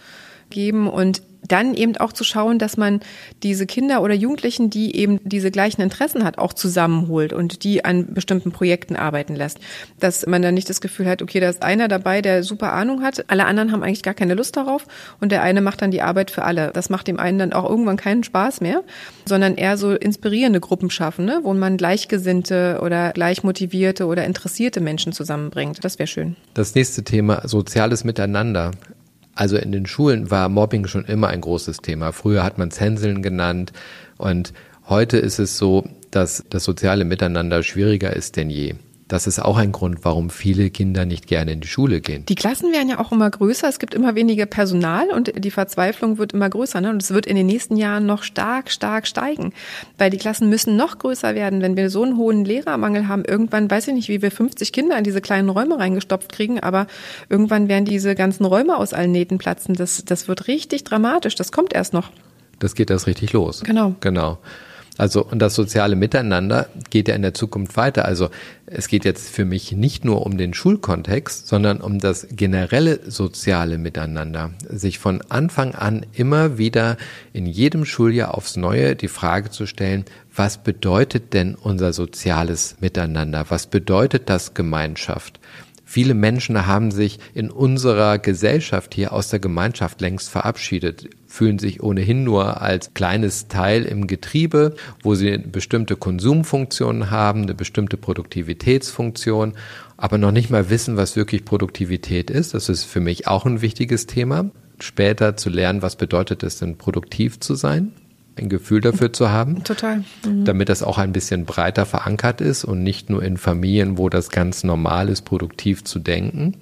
[0.48, 3.00] geben und dann eben auch zu schauen, dass man
[3.42, 8.14] diese Kinder oder Jugendlichen, die eben diese gleichen Interessen hat, auch zusammenholt und die an
[8.14, 9.58] bestimmten Projekten arbeiten lässt.
[9.98, 13.02] Dass man dann nicht das Gefühl hat, okay, da ist einer dabei, der super Ahnung
[13.02, 14.86] hat, alle anderen haben eigentlich gar keine Lust darauf
[15.20, 16.70] und der eine macht dann die Arbeit für alle.
[16.72, 18.82] Das macht dem einen dann auch irgendwann keinen Spaß mehr,
[19.26, 21.40] sondern eher so inspirierende Gruppen schaffen, ne?
[21.42, 25.84] wo man gleichgesinnte oder gleich motivierte oder interessierte Menschen zusammenbringt.
[25.84, 26.36] Das wäre schön.
[26.54, 28.72] Das nächste Thema, soziales Miteinander.
[29.34, 32.12] Also in den Schulen war Mobbing schon immer ein großes Thema.
[32.12, 33.72] Früher hat man es Hänseln genannt
[34.18, 34.52] und
[34.88, 38.74] heute ist es so, dass das soziale Miteinander schwieriger ist denn je.
[39.12, 42.24] Das ist auch ein Grund, warum viele Kinder nicht gerne in die Schule gehen.
[42.30, 43.68] Die Klassen werden ja auch immer größer.
[43.68, 46.80] Es gibt immer weniger Personal und die Verzweiflung wird immer größer.
[46.80, 46.88] Ne?
[46.88, 49.52] Und es wird in den nächsten Jahren noch stark, stark steigen,
[49.98, 51.60] weil die Klassen müssen noch größer werden.
[51.60, 54.96] Wenn wir so einen hohen Lehrermangel haben, irgendwann weiß ich nicht, wie wir 50 Kinder
[54.96, 56.86] in diese kleinen Räume reingestopft kriegen, aber
[57.28, 59.74] irgendwann werden diese ganzen Räume aus allen Nähten platzen.
[59.74, 61.34] Das, das wird richtig dramatisch.
[61.34, 62.08] Das kommt erst noch.
[62.60, 63.60] Das geht erst richtig los.
[63.62, 63.94] Genau.
[64.00, 64.38] Genau.
[65.02, 68.04] Also, und das soziale Miteinander geht ja in der Zukunft weiter.
[68.04, 68.30] Also,
[68.66, 73.78] es geht jetzt für mich nicht nur um den Schulkontext, sondern um das generelle soziale
[73.78, 74.52] Miteinander.
[74.68, 76.98] Sich von Anfang an immer wieder
[77.32, 83.46] in jedem Schuljahr aufs Neue die Frage zu stellen, was bedeutet denn unser soziales Miteinander?
[83.48, 85.40] Was bedeutet das Gemeinschaft?
[85.92, 91.82] Viele Menschen haben sich in unserer Gesellschaft hier aus der Gemeinschaft längst verabschiedet, fühlen sich
[91.82, 99.52] ohnehin nur als kleines Teil im Getriebe, wo sie bestimmte Konsumfunktionen haben, eine bestimmte Produktivitätsfunktion,
[99.98, 102.54] aber noch nicht mal wissen, was wirklich Produktivität ist.
[102.54, 104.50] Das ist für mich auch ein wichtiges Thema.
[104.78, 107.92] Später zu lernen, was bedeutet es denn, produktiv zu sein
[108.36, 109.62] ein Gefühl dafür zu haben.
[109.64, 110.04] Total.
[110.24, 110.44] Mhm.
[110.44, 114.30] Damit das auch ein bisschen breiter verankert ist und nicht nur in Familien, wo das
[114.30, 116.56] ganz normal ist, produktiv zu denken,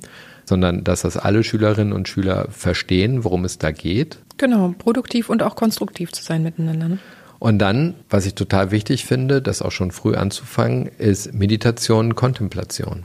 [0.44, 4.18] sondern dass das alle Schülerinnen und Schüler verstehen, worum es da geht.
[4.36, 6.88] Genau, produktiv und auch konstruktiv zu sein miteinander.
[6.88, 6.98] Ne?
[7.38, 13.04] Und dann, was ich total wichtig finde, das auch schon früh anzufangen, ist Meditation, Kontemplation,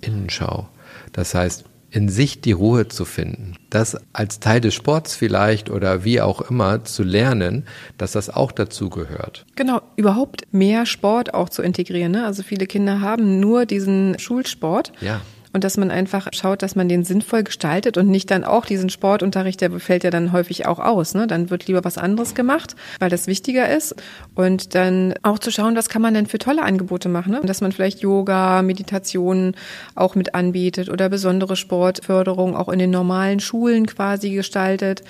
[0.00, 0.68] Innenschau.
[1.12, 3.54] Das heißt, in sich die Ruhe zu finden.
[3.70, 7.64] Das als Teil des Sports vielleicht oder wie auch immer zu lernen,
[7.98, 9.44] dass das auch dazu gehört.
[9.56, 12.12] Genau, überhaupt mehr Sport auch zu integrieren.
[12.12, 12.24] Ne?
[12.24, 14.92] Also viele Kinder haben nur diesen Schulsport.
[15.00, 15.20] Ja
[15.52, 18.90] und dass man einfach schaut, dass man den sinnvoll gestaltet und nicht dann auch diesen
[18.90, 21.14] Sportunterricht, der fällt ja dann häufig auch aus.
[21.14, 21.26] Ne?
[21.26, 23.94] Dann wird lieber was anderes gemacht, weil das wichtiger ist.
[24.34, 27.32] Und dann auch zu schauen, was kann man denn für tolle Angebote machen.
[27.32, 27.40] Ne?
[27.44, 29.54] Dass man vielleicht Yoga, Meditationen
[29.94, 35.02] auch mit anbietet oder besondere Sportförderung auch in den normalen Schulen quasi gestaltet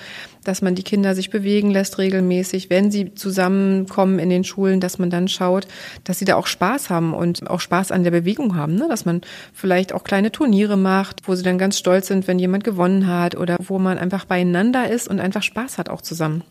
[0.43, 4.99] dass man die Kinder sich bewegen lässt regelmäßig, wenn sie zusammenkommen in den Schulen, dass
[4.99, 5.67] man dann schaut,
[6.03, 8.87] dass sie da auch Spaß haben und auch Spaß an der Bewegung haben, ne?
[8.89, 9.21] dass man
[9.53, 13.35] vielleicht auch kleine Turniere macht, wo sie dann ganz stolz sind, wenn jemand gewonnen hat
[13.35, 16.43] oder wo man einfach beieinander ist und einfach Spaß hat auch zusammen.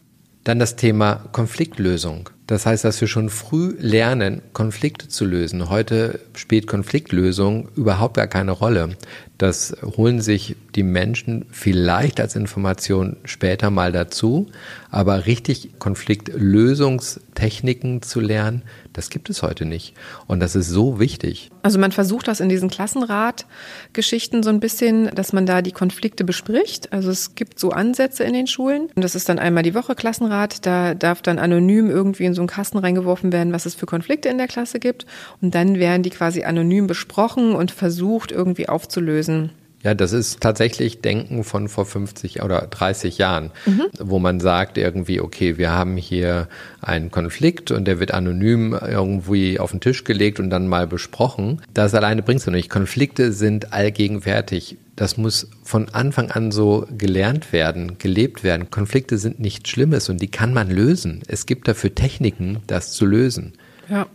[0.45, 2.29] Dann das Thema Konfliktlösung.
[2.49, 5.71] Das heißt, dass wir schon früh lernen, Konflikte zu lösen.
[5.71, 8.97] Heute spielt Konfliktlösung überhaupt gar keine Rolle.
[9.43, 14.47] Das holen sich die Menschen vielleicht als Information später mal dazu.
[14.89, 19.95] Aber richtig Konfliktlösungstechniken zu lernen, das gibt es heute nicht.
[20.27, 21.51] Und das ist so wichtig.
[21.63, 26.25] Also man versucht das in diesen Klassenratgeschichten so ein bisschen, dass man da die Konflikte
[26.25, 26.93] bespricht.
[26.93, 28.89] Also es gibt so Ansätze in den Schulen.
[28.95, 30.67] Und das ist dann einmal die Woche Klassenrat.
[30.67, 34.29] Da darf dann anonym irgendwie in so einen Kasten reingeworfen werden, was es für Konflikte
[34.29, 35.07] in der Klasse gibt.
[35.41, 39.51] Und dann werden die quasi anonym besprochen und versucht irgendwie aufzulösen.
[39.83, 43.87] Ja, das ist tatsächlich Denken von vor 50 oder 30 Jahren, mhm.
[43.99, 46.49] wo man sagt irgendwie, okay, wir haben hier
[46.81, 51.63] einen Konflikt und der wird anonym irgendwie auf den Tisch gelegt und dann mal besprochen.
[51.75, 52.71] Das alleine bringt es nicht.
[52.71, 54.79] Konflikte sind allgegenwärtig.
[54.95, 58.71] Das muss von Anfang an so gelernt werden, gelebt werden.
[58.71, 61.23] Konflikte sind nichts Schlimmes und die kann man lösen.
[61.27, 63.55] Es gibt dafür Techniken, das zu lösen.
[63.89, 64.07] Ja.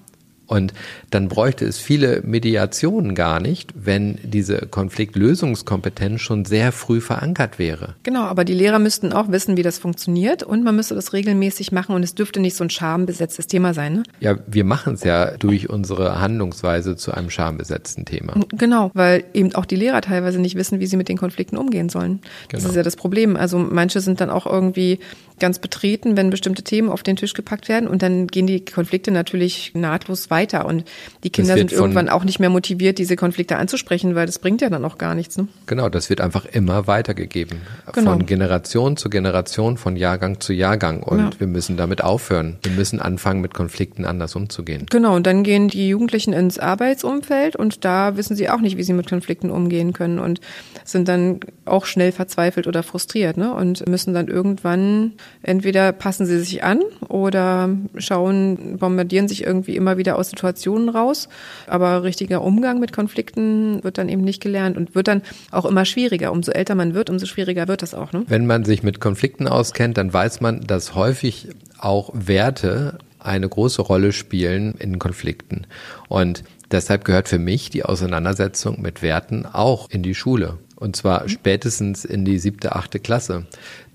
[0.48, 0.74] Und
[1.12, 7.96] dann bräuchte es viele Mediationen gar nicht, wenn diese Konfliktlösungskompetenz schon sehr früh verankert wäre.
[8.04, 11.74] Genau, aber die Lehrer müssten auch wissen, wie das funktioniert und man müsste das regelmäßig
[11.74, 13.94] machen und es dürfte nicht so ein schambesetztes Thema sein.
[13.94, 14.04] Ne?
[14.22, 18.36] Ja, wir machen es ja durch unsere Handlungsweise zu einem schambesetzten Thema.
[18.50, 21.90] Genau, weil eben auch die Lehrer teilweise nicht wissen, wie sie mit den Konflikten umgehen
[21.90, 22.22] sollen.
[22.48, 22.62] Genau.
[22.62, 23.36] Das ist ja das Problem.
[23.36, 25.00] Also manche sind dann auch irgendwie
[25.40, 29.12] ganz betreten, wenn bestimmte Themen auf den Tisch gepackt werden und dann gehen die Konflikte
[29.12, 30.84] natürlich nahtlos weiter und
[31.23, 34.69] die Kinder sind irgendwann auch nicht mehr motiviert, diese Konflikte anzusprechen, weil das bringt ja
[34.69, 35.38] dann auch gar nichts.
[35.38, 35.47] Ne?
[35.65, 37.62] Genau, das wird einfach immer weitergegeben.
[37.93, 38.12] Genau.
[38.12, 41.30] Von Generation zu Generation, von Jahrgang zu Jahrgang und ja.
[41.39, 42.58] wir müssen damit aufhören.
[42.63, 44.86] Wir müssen anfangen, mit Konflikten anders umzugehen.
[44.89, 48.84] Genau, und dann gehen die Jugendlichen ins Arbeitsumfeld und da wissen sie auch nicht, wie
[48.84, 50.41] sie mit Konflikten umgehen können und
[50.84, 53.54] sind dann auch schnell verzweifelt oder frustriert ne?
[53.54, 59.97] und müssen dann irgendwann entweder passen sie sich an oder schauen, bombardieren sich irgendwie immer
[59.97, 61.30] wieder aus Situationen raus.
[61.68, 65.86] Aber richtiger Umgang mit Konflikten wird dann eben nicht gelernt und wird dann auch immer
[65.86, 66.32] schwieriger.
[66.32, 68.12] Umso älter man wird, umso schwieriger wird das auch.
[68.13, 68.24] Ne?
[68.28, 73.82] Wenn man sich mit Konflikten auskennt, dann weiß man, dass häufig auch Werte eine große
[73.82, 75.68] Rolle spielen in Konflikten.
[76.08, 80.58] Und deshalb gehört für mich die Auseinandersetzung mit Werten auch in die Schule.
[80.76, 81.30] Und zwar mhm.
[81.30, 83.46] spätestens in die siebte, achte Klasse,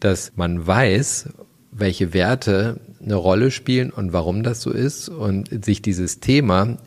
[0.00, 1.28] dass man weiß,
[1.70, 5.08] welche Werte eine Rolle spielen und warum das so ist.
[5.08, 6.78] Und sich dieses Thema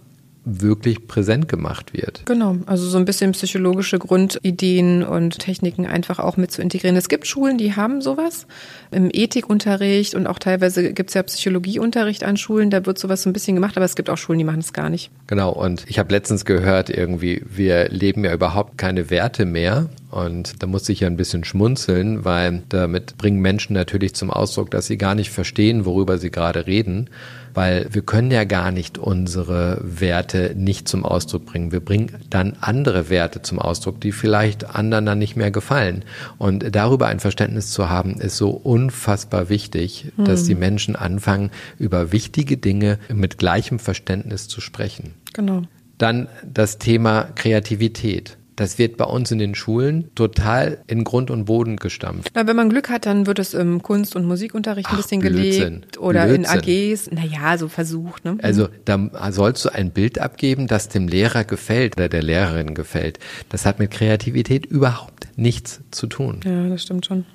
[0.45, 2.21] wirklich präsent gemacht wird.
[2.25, 6.95] Genau, also so ein bisschen psychologische Grundideen und Techniken einfach auch mit zu integrieren.
[6.95, 8.45] Es gibt Schulen, die haben sowas
[8.91, 13.29] im Ethikunterricht und auch teilweise gibt es ja Psychologieunterricht an Schulen, da wird sowas so
[13.29, 15.09] ein bisschen gemacht, aber es gibt auch Schulen, die machen es gar nicht.
[15.27, 20.61] Genau, und ich habe letztens gehört, irgendwie, wir leben ja überhaupt keine Werte mehr und
[20.61, 24.85] da muss ich ja ein bisschen schmunzeln, weil damit bringen Menschen natürlich zum Ausdruck, dass
[24.85, 27.09] sie gar nicht verstehen, worüber sie gerade reden
[27.55, 31.71] weil wir können ja gar nicht unsere Werte nicht zum Ausdruck bringen.
[31.71, 36.03] Wir bringen dann andere Werte zum Ausdruck, die vielleicht anderen dann nicht mehr gefallen.
[36.37, 40.25] Und darüber ein Verständnis zu haben, ist so unfassbar wichtig, mhm.
[40.25, 45.13] dass die Menschen anfangen, über wichtige Dinge mit gleichem Verständnis zu sprechen.
[45.33, 45.63] Genau.
[45.97, 48.37] Dann das Thema Kreativität.
[48.55, 52.31] Das wird bei uns in den Schulen total in Grund und Boden gestampft.
[52.33, 55.81] Na, wenn man Glück hat, dann wird es im Kunst- und Musikunterricht ein bisschen Blödsinn.
[55.81, 56.43] gelegt oder Blödsinn.
[56.43, 57.11] in AGs.
[57.11, 58.23] Naja, so versucht.
[58.23, 58.37] Ne?
[58.41, 63.19] Also da sollst du ein Bild abgeben, das dem Lehrer gefällt oder der Lehrerin gefällt.
[63.49, 66.39] Das hat mit Kreativität überhaupt nichts zu tun.
[66.45, 67.25] Ja, das stimmt schon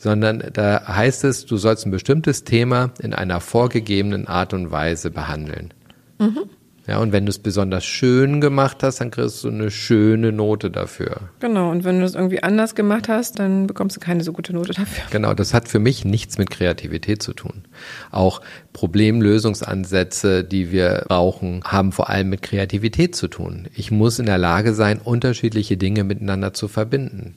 [0.00, 5.10] sondern da heißt es, du sollst ein bestimmtes Thema in einer vorgegebenen Art und Weise
[5.10, 5.74] behandeln.
[6.18, 6.44] Mhm.
[6.90, 10.72] Ja, und wenn du es besonders schön gemacht hast, dann kriegst du eine schöne Note
[10.72, 11.30] dafür.
[11.38, 14.52] Genau, und wenn du es irgendwie anders gemacht hast, dann bekommst du keine so gute
[14.52, 15.04] Note dafür.
[15.12, 17.62] Genau, das hat für mich nichts mit Kreativität zu tun.
[18.10, 18.40] Auch
[18.72, 23.68] Problemlösungsansätze, die wir brauchen, haben vor allem mit Kreativität zu tun.
[23.76, 27.36] Ich muss in der Lage sein, unterschiedliche Dinge miteinander zu verbinden.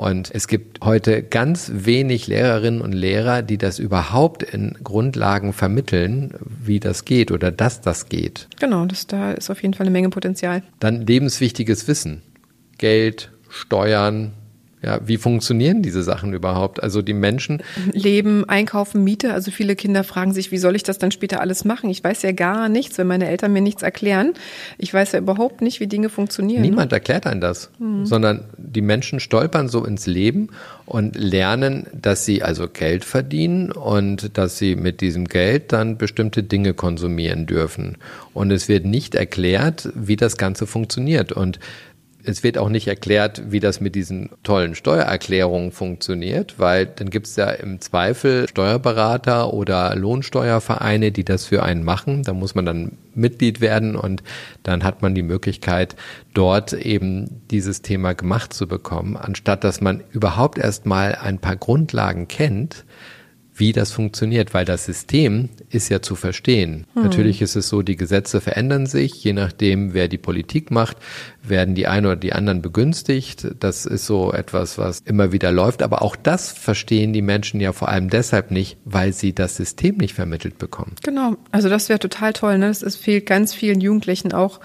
[0.00, 6.32] Und es gibt heute ganz wenig Lehrerinnen und Lehrer, die das überhaupt in Grundlagen vermitteln,
[6.40, 8.48] wie das geht oder dass das geht.
[8.58, 10.62] Genau, das, da ist auf jeden Fall eine Menge Potenzial.
[10.78, 12.22] Dann lebenswichtiges Wissen.
[12.78, 14.32] Geld, Steuern,
[14.82, 16.82] ja, wie funktionieren diese Sachen überhaupt?
[16.82, 17.62] Also die Menschen.
[17.92, 19.34] Leben, einkaufen, Miete.
[19.34, 21.90] Also viele Kinder fragen sich, wie soll ich das dann später alles machen?
[21.90, 24.32] Ich weiß ja gar nichts, wenn meine Eltern mir nichts erklären.
[24.78, 26.62] Ich weiß ja überhaupt nicht, wie Dinge funktionieren.
[26.62, 28.06] Niemand erklärt einem das, mhm.
[28.06, 30.48] sondern die Menschen stolpern so ins Leben
[30.86, 36.42] und lernen, dass sie also Geld verdienen und dass sie mit diesem Geld dann bestimmte
[36.42, 37.98] Dinge konsumieren dürfen.
[38.32, 41.32] Und es wird nicht erklärt, wie das Ganze funktioniert.
[41.32, 41.60] Und
[42.24, 47.26] es wird auch nicht erklärt, wie das mit diesen tollen Steuererklärungen funktioniert, weil dann gibt
[47.26, 52.22] es ja im Zweifel Steuerberater oder Lohnsteuervereine, die das für einen machen.
[52.22, 54.22] Da muss man dann Mitglied werden und
[54.62, 55.96] dann hat man die Möglichkeit,
[56.34, 61.56] dort eben dieses Thema gemacht zu bekommen, anstatt dass man überhaupt erst mal ein paar
[61.56, 62.84] Grundlagen kennt,
[63.60, 66.86] wie das funktioniert, weil das System ist ja zu verstehen.
[66.94, 67.04] Hm.
[67.04, 70.96] Natürlich ist es so, die Gesetze verändern sich, je nachdem, wer die Politik macht,
[71.42, 73.46] werden die einen oder die anderen begünstigt.
[73.60, 75.82] Das ist so etwas, was immer wieder läuft.
[75.82, 79.98] Aber auch das verstehen die Menschen ja vor allem deshalb nicht, weil sie das System
[79.98, 80.96] nicht vermittelt bekommen.
[81.02, 81.36] Genau.
[81.50, 82.58] Also das wäre total toll.
[82.58, 82.68] Ne?
[82.68, 84.60] Es fehlt ganz vielen Jugendlichen auch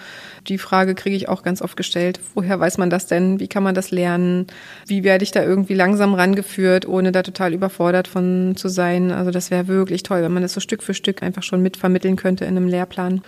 [0.47, 2.19] Die Frage kriege ich auch ganz oft gestellt.
[2.33, 3.39] Woher weiß man das denn?
[3.39, 4.47] Wie kann man das lernen?
[4.85, 9.11] Wie werde ich da irgendwie langsam rangeführt, ohne da total überfordert von zu sein?
[9.11, 12.15] Also das wäre wirklich toll, wenn man das so Stück für Stück einfach schon mitvermitteln
[12.15, 13.21] könnte in einem Lehrplan.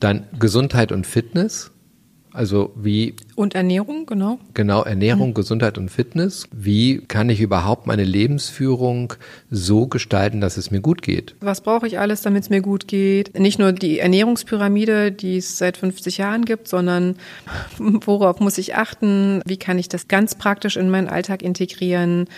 [0.00, 1.71] Dann Gesundheit und Fitness.
[2.32, 3.14] Also wie.
[3.34, 4.38] Und Ernährung, genau.
[4.54, 5.34] Genau, Ernährung, mhm.
[5.34, 6.46] Gesundheit und Fitness.
[6.50, 9.14] Wie kann ich überhaupt meine Lebensführung
[9.50, 11.34] so gestalten, dass es mir gut geht?
[11.40, 13.38] Was brauche ich alles, damit es mir gut geht?
[13.38, 17.16] Nicht nur die Ernährungspyramide, die es seit 50 Jahren gibt, sondern
[17.78, 19.42] worauf muss ich achten?
[19.44, 22.28] Wie kann ich das ganz praktisch in meinen Alltag integrieren?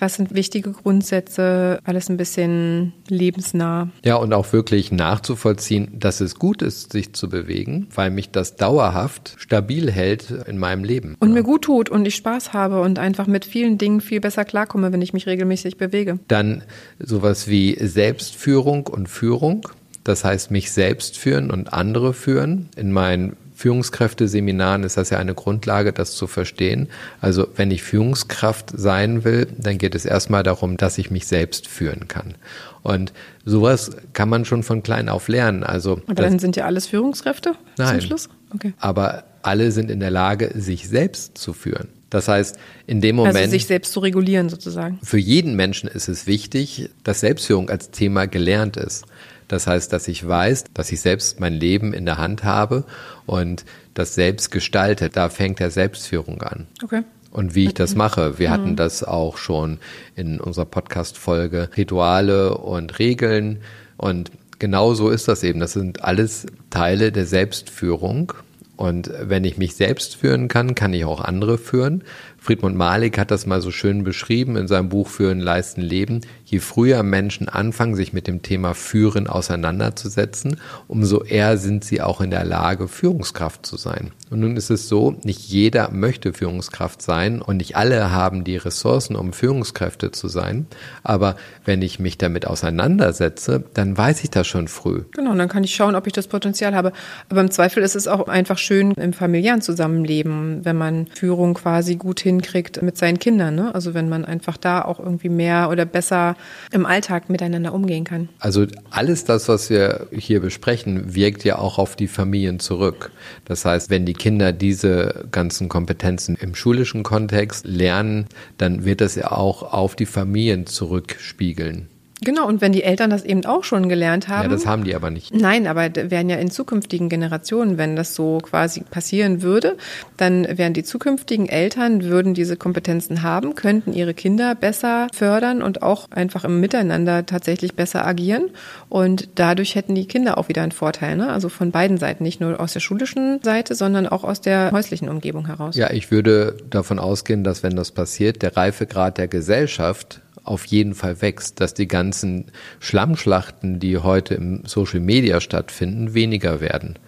[0.00, 1.78] Was sind wichtige Grundsätze?
[1.84, 3.90] Alles ein bisschen lebensnah.
[4.02, 8.56] Ja, und auch wirklich nachzuvollziehen, dass es gut ist, sich zu bewegen, weil mich das
[8.56, 11.16] dauerhaft stabil hält in meinem Leben.
[11.20, 14.46] Und mir gut tut und ich Spaß habe und einfach mit vielen Dingen viel besser
[14.46, 16.18] klarkomme, wenn ich mich regelmäßig bewege.
[16.28, 16.62] Dann
[16.98, 19.68] sowas wie Selbstführung und Führung.
[20.02, 22.70] Das heißt, mich selbst führen und andere führen.
[22.74, 26.88] In meinen Führungskräfteseminaren ist das ja eine Grundlage, das zu verstehen.
[27.20, 31.68] Also wenn ich Führungskraft sein will, dann geht es erstmal darum, dass ich mich selbst
[31.68, 32.36] führen kann.
[32.82, 33.12] Und
[33.44, 35.62] sowas kann man schon von klein auf lernen.
[35.62, 38.30] Also Aber dann sind ja alles Führungskräfte nein, zum Schluss?
[38.54, 38.72] Okay.
[38.78, 41.88] Aber alle sind in der Lage, sich selbst zu führen.
[42.08, 42.56] Das heißt,
[42.86, 43.36] in dem Moment.
[43.36, 44.98] Also sich selbst zu regulieren sozusagen.
[45.02, 49.04] Für jeden Menschen ist es wichtig, dass Selbstführung als Thema gelernt ist.
[49.50, 52.84] Das heißt, dass ich weiß, dass ich selbst mein Leben in der Hand habe
[53.26, 55.16] und das selbst gestaltet.
[55.16, 56.68] Da fängt der Selbstführung an.
[56.84, 57.02] Okay.
[57.32, 58.38] Und wie ich das mache.
[58.38, 58.52] Wir mhm.
[58.52, 59.78] hatten das auch schon
[60.14, 63.58] in unserer Podcast-Folge Rituale und Regeln.
[63.96, 64.30] Und
[64.60, 65.58] genau so ist das eben.
[65.58, 68.32] Das sind alles Teile der Selbstführung.
[68.76, 72.02] Und wenn ich mich selbst führen kann, kann ich auch andere führen.
[72.38, 76.22] Friedmund Malik hat das mal so schön beschrieben in seinem Buch Führen, Leisten, Leben.
[76.50, 80.56] Je früher Menschen anfangen, sich mit dem Thema Führen auseinanderzusetzen,
[80.88, 84.10] umso eher sind sie auch in der Lage, Führungskraft zu sein.
[84.30, 88.56] Und nun ist es so, nicht jeder möchte Führungskraft sein und nicht alle haben die
[88.56, 90.66] Ressourcen, um Führungskräfte zu sein.
[91.04, 95.02] Aber wenn ich mich damit auseinandersetze, dann weiß ich das schon früh.
[95.12, 96.92] Genau, dann kann ich schauen, ob ich das Potenzial habe.
[97.28, 101.94] Aber im Zweifel ist es auch einfach schön im familiären Zusammenleben, wenn man Führung quasi
[101.94, 103.54] gut hinkriegt mit seinen Kindern.
[103.54, 103.72] Ne?
[103.72, 106.34] Also wenn man einfach da auch irgendwie mehr oder besser
[106.70, 108.28] im Alltag miteinander umgehen kann.
[108.38, 113.10] Also alles das, was wir hier besprechen, wirkt ja auch auf die Familien zurück.
[113.44, 118.26] Das heißt, wenn die Kinder diese ganzen Kompetenzen im schulischen Kontext lernen,
[118.58, 121.88] dann wird das ja auch auf die Familien zurückspiegeln.
[122.22, 124.44] Genau, und wenn die Eltern das eben auch schon gelernt haben.
[124.44, 125.34] Ja, das haben die aber nicht.
[125.34, 129.76] Nein, aber wären ja in zukünftigen Generationen, wenn das so quasi passieren würde,
[130.16, 135.82] dann wären die zukünftigen Eltern, würden diese Kompetenzen haben, könnten ihre Kinder besser fördern und
[135.82, 138.50] auch einfach im Miteinander tatsächlich besser agieren.
[138.88, 141.32] Und dadurch hätten die Kinder auch wieder einen Vorteil, ne?
[141.32, 145.08] Also von beiden Seiten, nicht nur aus der schulischen Seite, sondern auch aus der häuslichen
[145.08, 145.76] Umgebung heraus.
[145.76, 150.94] Ja, ich würde davon ausgehen, dass wenn das passiert, der Reifegrad der Gesellschaft auf jeden
[150.94, 152.46] Fall wächst, dass die ganzen
[152.80, 156.98] Schlammschlachten, die heute im Social Media stattfinden, weniger werden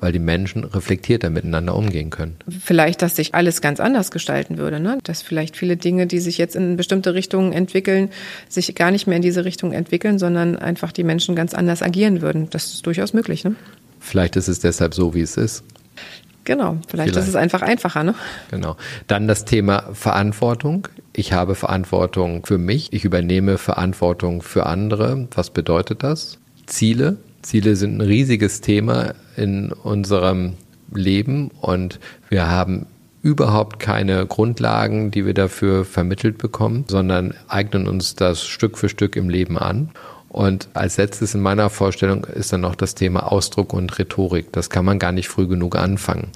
[0.00, 2.36] weil die Menschen reflektierter miteinander umgehen können.
[2.48, 4.98] Vielleicht, dass sich alles ganz anders gestalten würde, ne?
[5.02, 8.10] dass vielleicht viele Dinge, die sich jetzt in bestimmte Richtungen entwickeln,
[8.48, 12.22] sich gar nicht mehr in diese Richtung entwickeln, sondern einfach die Menschen ganz anders agieren
[12.22, 12.48] würden.
[12.50, 13.44] Das ist durchaus möglich.
[13.44, 13.56] Ne?
[13.98, 15.64] Vielleicht ist es deshalb so, wie es ist.
[16.48, 18.04] Genau, vielleicht, vielleicht, ist es einfach einfacher.
[18.04, 18.14] Ne?
[18.50, 18.78] Genau.
[19.06, 20.88] Dann das Thema Verantwortung.
[21.12, 25.28] Ich habe Verantwortung für mich, ich übernehme Verantwortung für andere.
[25.34, 26.38] Was bedeutet das?
[26.64, 27.18] Ziele.
[27.42, 30.54] Ziele sind ein riesiges Thema in unserem
[30.90, 32.86] Leben und wir haben
[33.20, 39.16] überhaupt keine Grundlagen, die wir dafür vermittelt bekommen, sondern eignen uns das Stück für Stück
[39.16, 39.90] im Leben an.
[40.38, 44.52] Und als letztes in meiner Vorstellung ist dann noch das Thema Ausdruck und Rhetorik.
[44.52, 46.28] Das kann man gar nicht früh genug anfangen.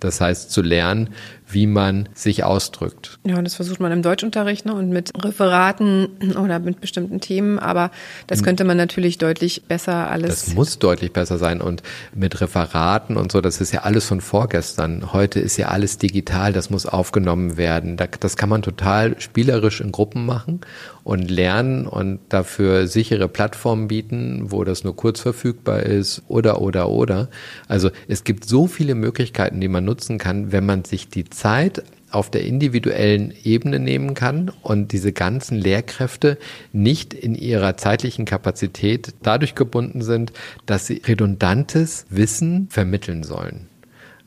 [0.00, 1.08] Das heißt, zu lernen,
[1.48, 3.18] wie man sich ausdrückt.
[3.24, 6.08] Ja, das versucht man im Deutschunterricht ne, und mit Referaten
[6.38, 7.90] oder mit bestimmten Themen, aber
[8.26, 8.44] das hm.
[8.44, 10.44] könnte man natürlich deutlich besser alles.
[10.44, 11.82] Das muss deutlich besser sein und
[12.14, 15.12] mit Referaten und so, das ist ja alles von vorgestern.
[15.14, 17.96] Heute ist ja alles digital, das muss aufgenommen werden.
[17.96, 20.60] Das kann man total spielerisch in Gruppen machen
[21.04, 26.88] und lernen und dafür sichere Plattformen bieten, wo das nur kurz verfügbar ist oder, oder,
[26.88, 27.28] oder.
[27.68, 31.82] Also es gibt so viele Möglichkeiten, die man nutzen kann, wenn man sich die Zeit
[32.12, 36.38] auf der individuellen Ebene nehmen kann und diese ganzen Lehrkräfte
[36.72, 40.32] nicht in ihrer zeitlichen Kapazität dadurch gebunden sind,
[40.66, 43.68] dass sie redundantes Wissen vermitteln sollen.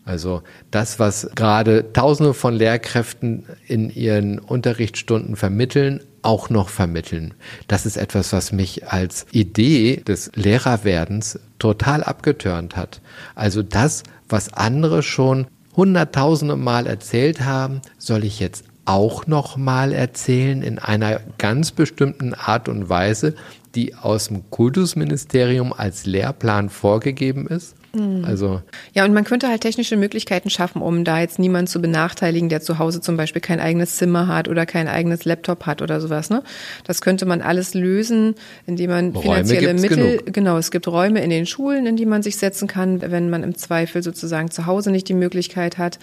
[0.04, 7.34] Also das, was gerade Tausende von Lehrkräften in ihren Unterrichtsstunden vermitteln, auch noch vermitteln.
[7.68, 13.02] Das ist etwas, was mich als Idee des Lehrerwerdens total abgetörnt hat.
[13.36, 19.92] Also das, was andere schon hunderttausende Mal erzählt haben, soll ich jetzt auch noch mal
[19.92, 23.36] erzählen in einer ganz bestimmten Art und Weise,
[23.74, 27.76] die aus dem Kultusministerium als Lehrplan vorgegeben ist.
[27.96, 28.26] Mhm.
[28.26, 28.62] Also
[28.93, 32.62] ja, und man könnte halt technische Möglichkeiten schaffen, um da jetzt niemanden zu benachteiligen, der
[32.62, 36.30] zu Hause zum Beispiel kein eigenes Zimmer hat oder kein eigenes Laptop hat oder sowas.
[36.30, 36.43] Ne?
[36.86, 38.36] Das könnte man alles lösen,
[38.66, 40.34] indem man finanzielle Mittel, genug.
[40.34, 43.43] genau, es gibt Räume in den Schulen, in die man sich setzen kann, wenn man
[43.43, 46.00] im Zweifel sozusagen zu Hause nicht die Möglichkeit hat.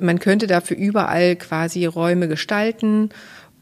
[0.00, 3.10] Man könnte dafür überall quasi Räume gestalten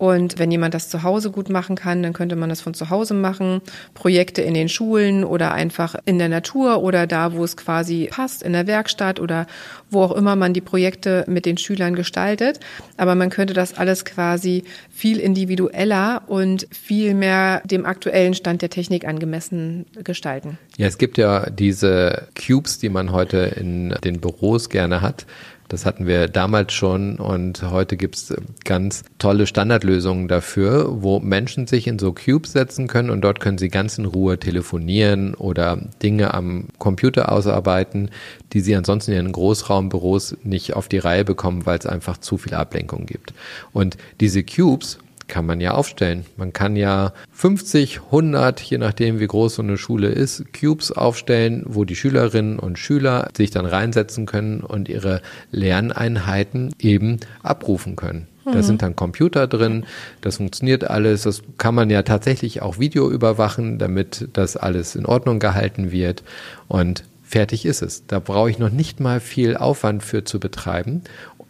[0.02, 2.90] und wenn jemand das zu Hause gut machen kann, dann könnte man das von zu
[2.90, 3.60] Hause machen.
[3.94, 8.42] Projekte in den Schulen oder einfach in der Natur oder da, wo es quasi passt,
[8.42, 9.46] in der Werkstatt oder
[9.90, 12.58] wo auch immer man die Projekte mit den Schülern gestaltet.
[12.96, 18.70] Aber man könnte das alles quasi viel individueller und viel mehr dem aktuellen Stand der
[18.70, 20.58] Technik angemessen gestalten.
[20.78, 25.26] Ja, es gibt ja diese Cubes, die man heute in den Büros gerne hat
[25.72, 31.86] das hatten wir damals schon und heute gibt's ganz tolle Standardlösungen dafür, wo Menschen sich
[31.86, 36.34] in so Cubes setzen können und dort können sie ganz in Ruhe telefonieren oder Dinge
[36.34, 38.10] am Computer ausarbeiten,
[38.52, 42.36] die sie ansonsten in ihren Großraumbüros nicht auf die Reihe bekommen, weil es einfach zu
[42.36, 43.32] viel Ablenkung gibt.
[43.72, 44.98] Und diese Cubes
[45.32, 46.26] kann man ja aufstellen.
[46.36, 51.62] Man kann ja 50, 100, je nachdem wie groß so eine Schule ist, Cubes aufstellen,
[51.66, 58.26] wo die Schülerinnen und Schüler sich dann reinsetzen können und ihre Lerneinheiten eben abrufen können.
[58.44, 58.62] Da mhm.
[58.62, 59.86] sind dann Computer drin,
[60.20, 65.06] das funktioniert alles, das kann man ja tatsächlich auch Video überwachen, damit das alles in
[65.06, 66.24] Ordnung gehalten wird
[66.68, 68.06] und fertig ist es.
[68.06, 71.00] Da brauche ich noch nicht mal viel Aufwand für zu betreiben,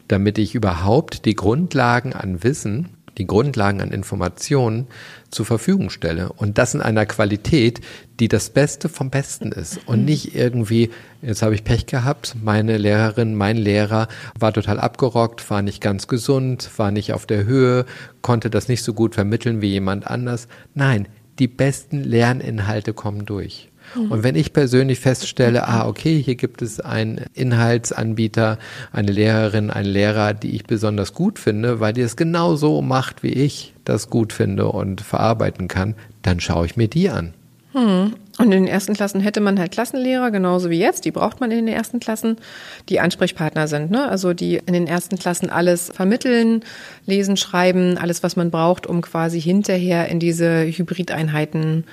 [0.06, 4.86] damit ich überhaupt die Grundlagen an Wissen die Grundlagen an Informationen
[5.30, 6.32] zur Verfügung stelle.
[6.32, 7.80] Und das in einer Qualität,
[8.20, 9.80] die das Beste vom Besten ist.
[9.86, 10.04] Und mhm.
[10.04, 10.90] nicht irgendwie,
[11.20, 14.08] jetzt habe ich Pech gehabt, meine Lehrerin, mein Lehrer
[14.38, 17.84] war total abgerockt, war nicht ganz gesund, war nicht auf der Höhe,
[18.20, 20.48] konnte das nicht so gut vermitteln wie jemand anders.
[20.74, 21.08] Nein,
[21.38, 23.71] die besten Lerninhalte kommen durch.
[23.94, 28.58] Und wenn ich persönlich feststelle, ah, okay, hier gibt es einen Inhaltsanbieter,
[28.92, 33.22] eine Lehrerin, einen Lehrer, die ich besonders gut finde, weil die es genau so macht,
[33.22, 37.34] wie ich das gut finde und verarbeiten kann, dann schaue ich mir die an.
[37.72, 38.14] Hm.
[38.38, 41.04] Und in den ersten Klassen hätte man halt Klassenlehrer, genauso wie jetzt.
[41.04, 42.36] Die braucht man in den ersten Klassen,
[42.88, 43.90] die Ansprechpartner sind.
[43.90, 44.08] Ne?
[44.08, 46.64] Also die in den ersten Klassen alles vermitteln,
[47.06, 51.84] lesen, schreiben, alles, was man braucht, um quasi hinterher in diese Hybrideinheiten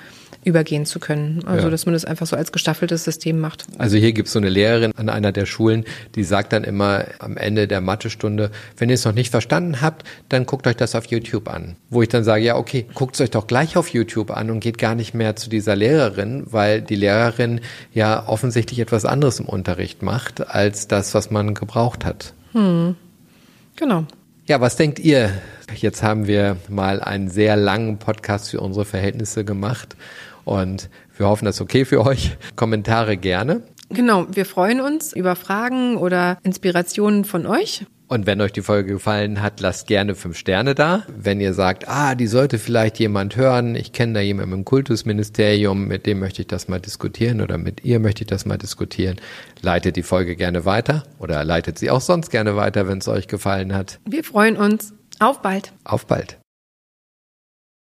[0.44, 1.42] übergehen zu können.
[1.46, 1.70] Also ja.
[1.70, 3.66] dass man das einfach so als gestaffeltes System macht.
[3.78, 5.84] Also hier gibt es so eine Lehrerin an einer der Schulen,
[6.14, 10.04] die sagt dann immer am Ende der Mathestunde, wenn ihr es noch nicht verstanden habt,
[10.28, 11.76] dann guckt euch das auf YouTube an.
[11.90, 14.60] Wo ich dann sage, ja okay, guckt es euch doch gleich auf YouTube an und
[14.60, 17.60] geht gar nicht mehr zu dieser Lehrerin, weil die Lehrerin
[17.92, 22.32] ja offensichtlich etwas anderes im Unterricht macht, als das, was man gebraucht hat.
[22.52, 22.96] Hm.
[23.76, 24.04] Genau.
[24.46, 25.30] Ja, was denkt ihr?
[25.76, 29.94] Jetzt haben wir mal einen sehr langen Podcast für unsere Verhältnisse gemacht
[30.50, 32.36] und wir hoffen, das ist okay für euch.
[32.56, 33.62] Kommentare gerne.
[33.88, 37.86] Genau, wir freuen uns über Fragen oder Inspirationen von euch.
[38.08, 41.04] Und wenn euch die Folge gefallen hat, lasst gerne fünf Sterne da.
[41.16, 45.86] Wenn ihr sagt, ah, die sollte vielleicht jemand hören, ich kenne da jemanden im Kultusministerium,
[45.86, 49.16] mit dem möchte ich das mal diskutieren oder mit ihr möchte ich das mal diskutieren,
[49.62, 53.28] leitet die Folge gerne weiter oder leitet sie auch sonst gerne weiter, wenn es euch
[53.28, 54.00] gefallen hat.
[54.04, 54.92] Wir freuen uns.
[55.20, 55.72] Auf bald.
[55.84, 56.39] Auf bald.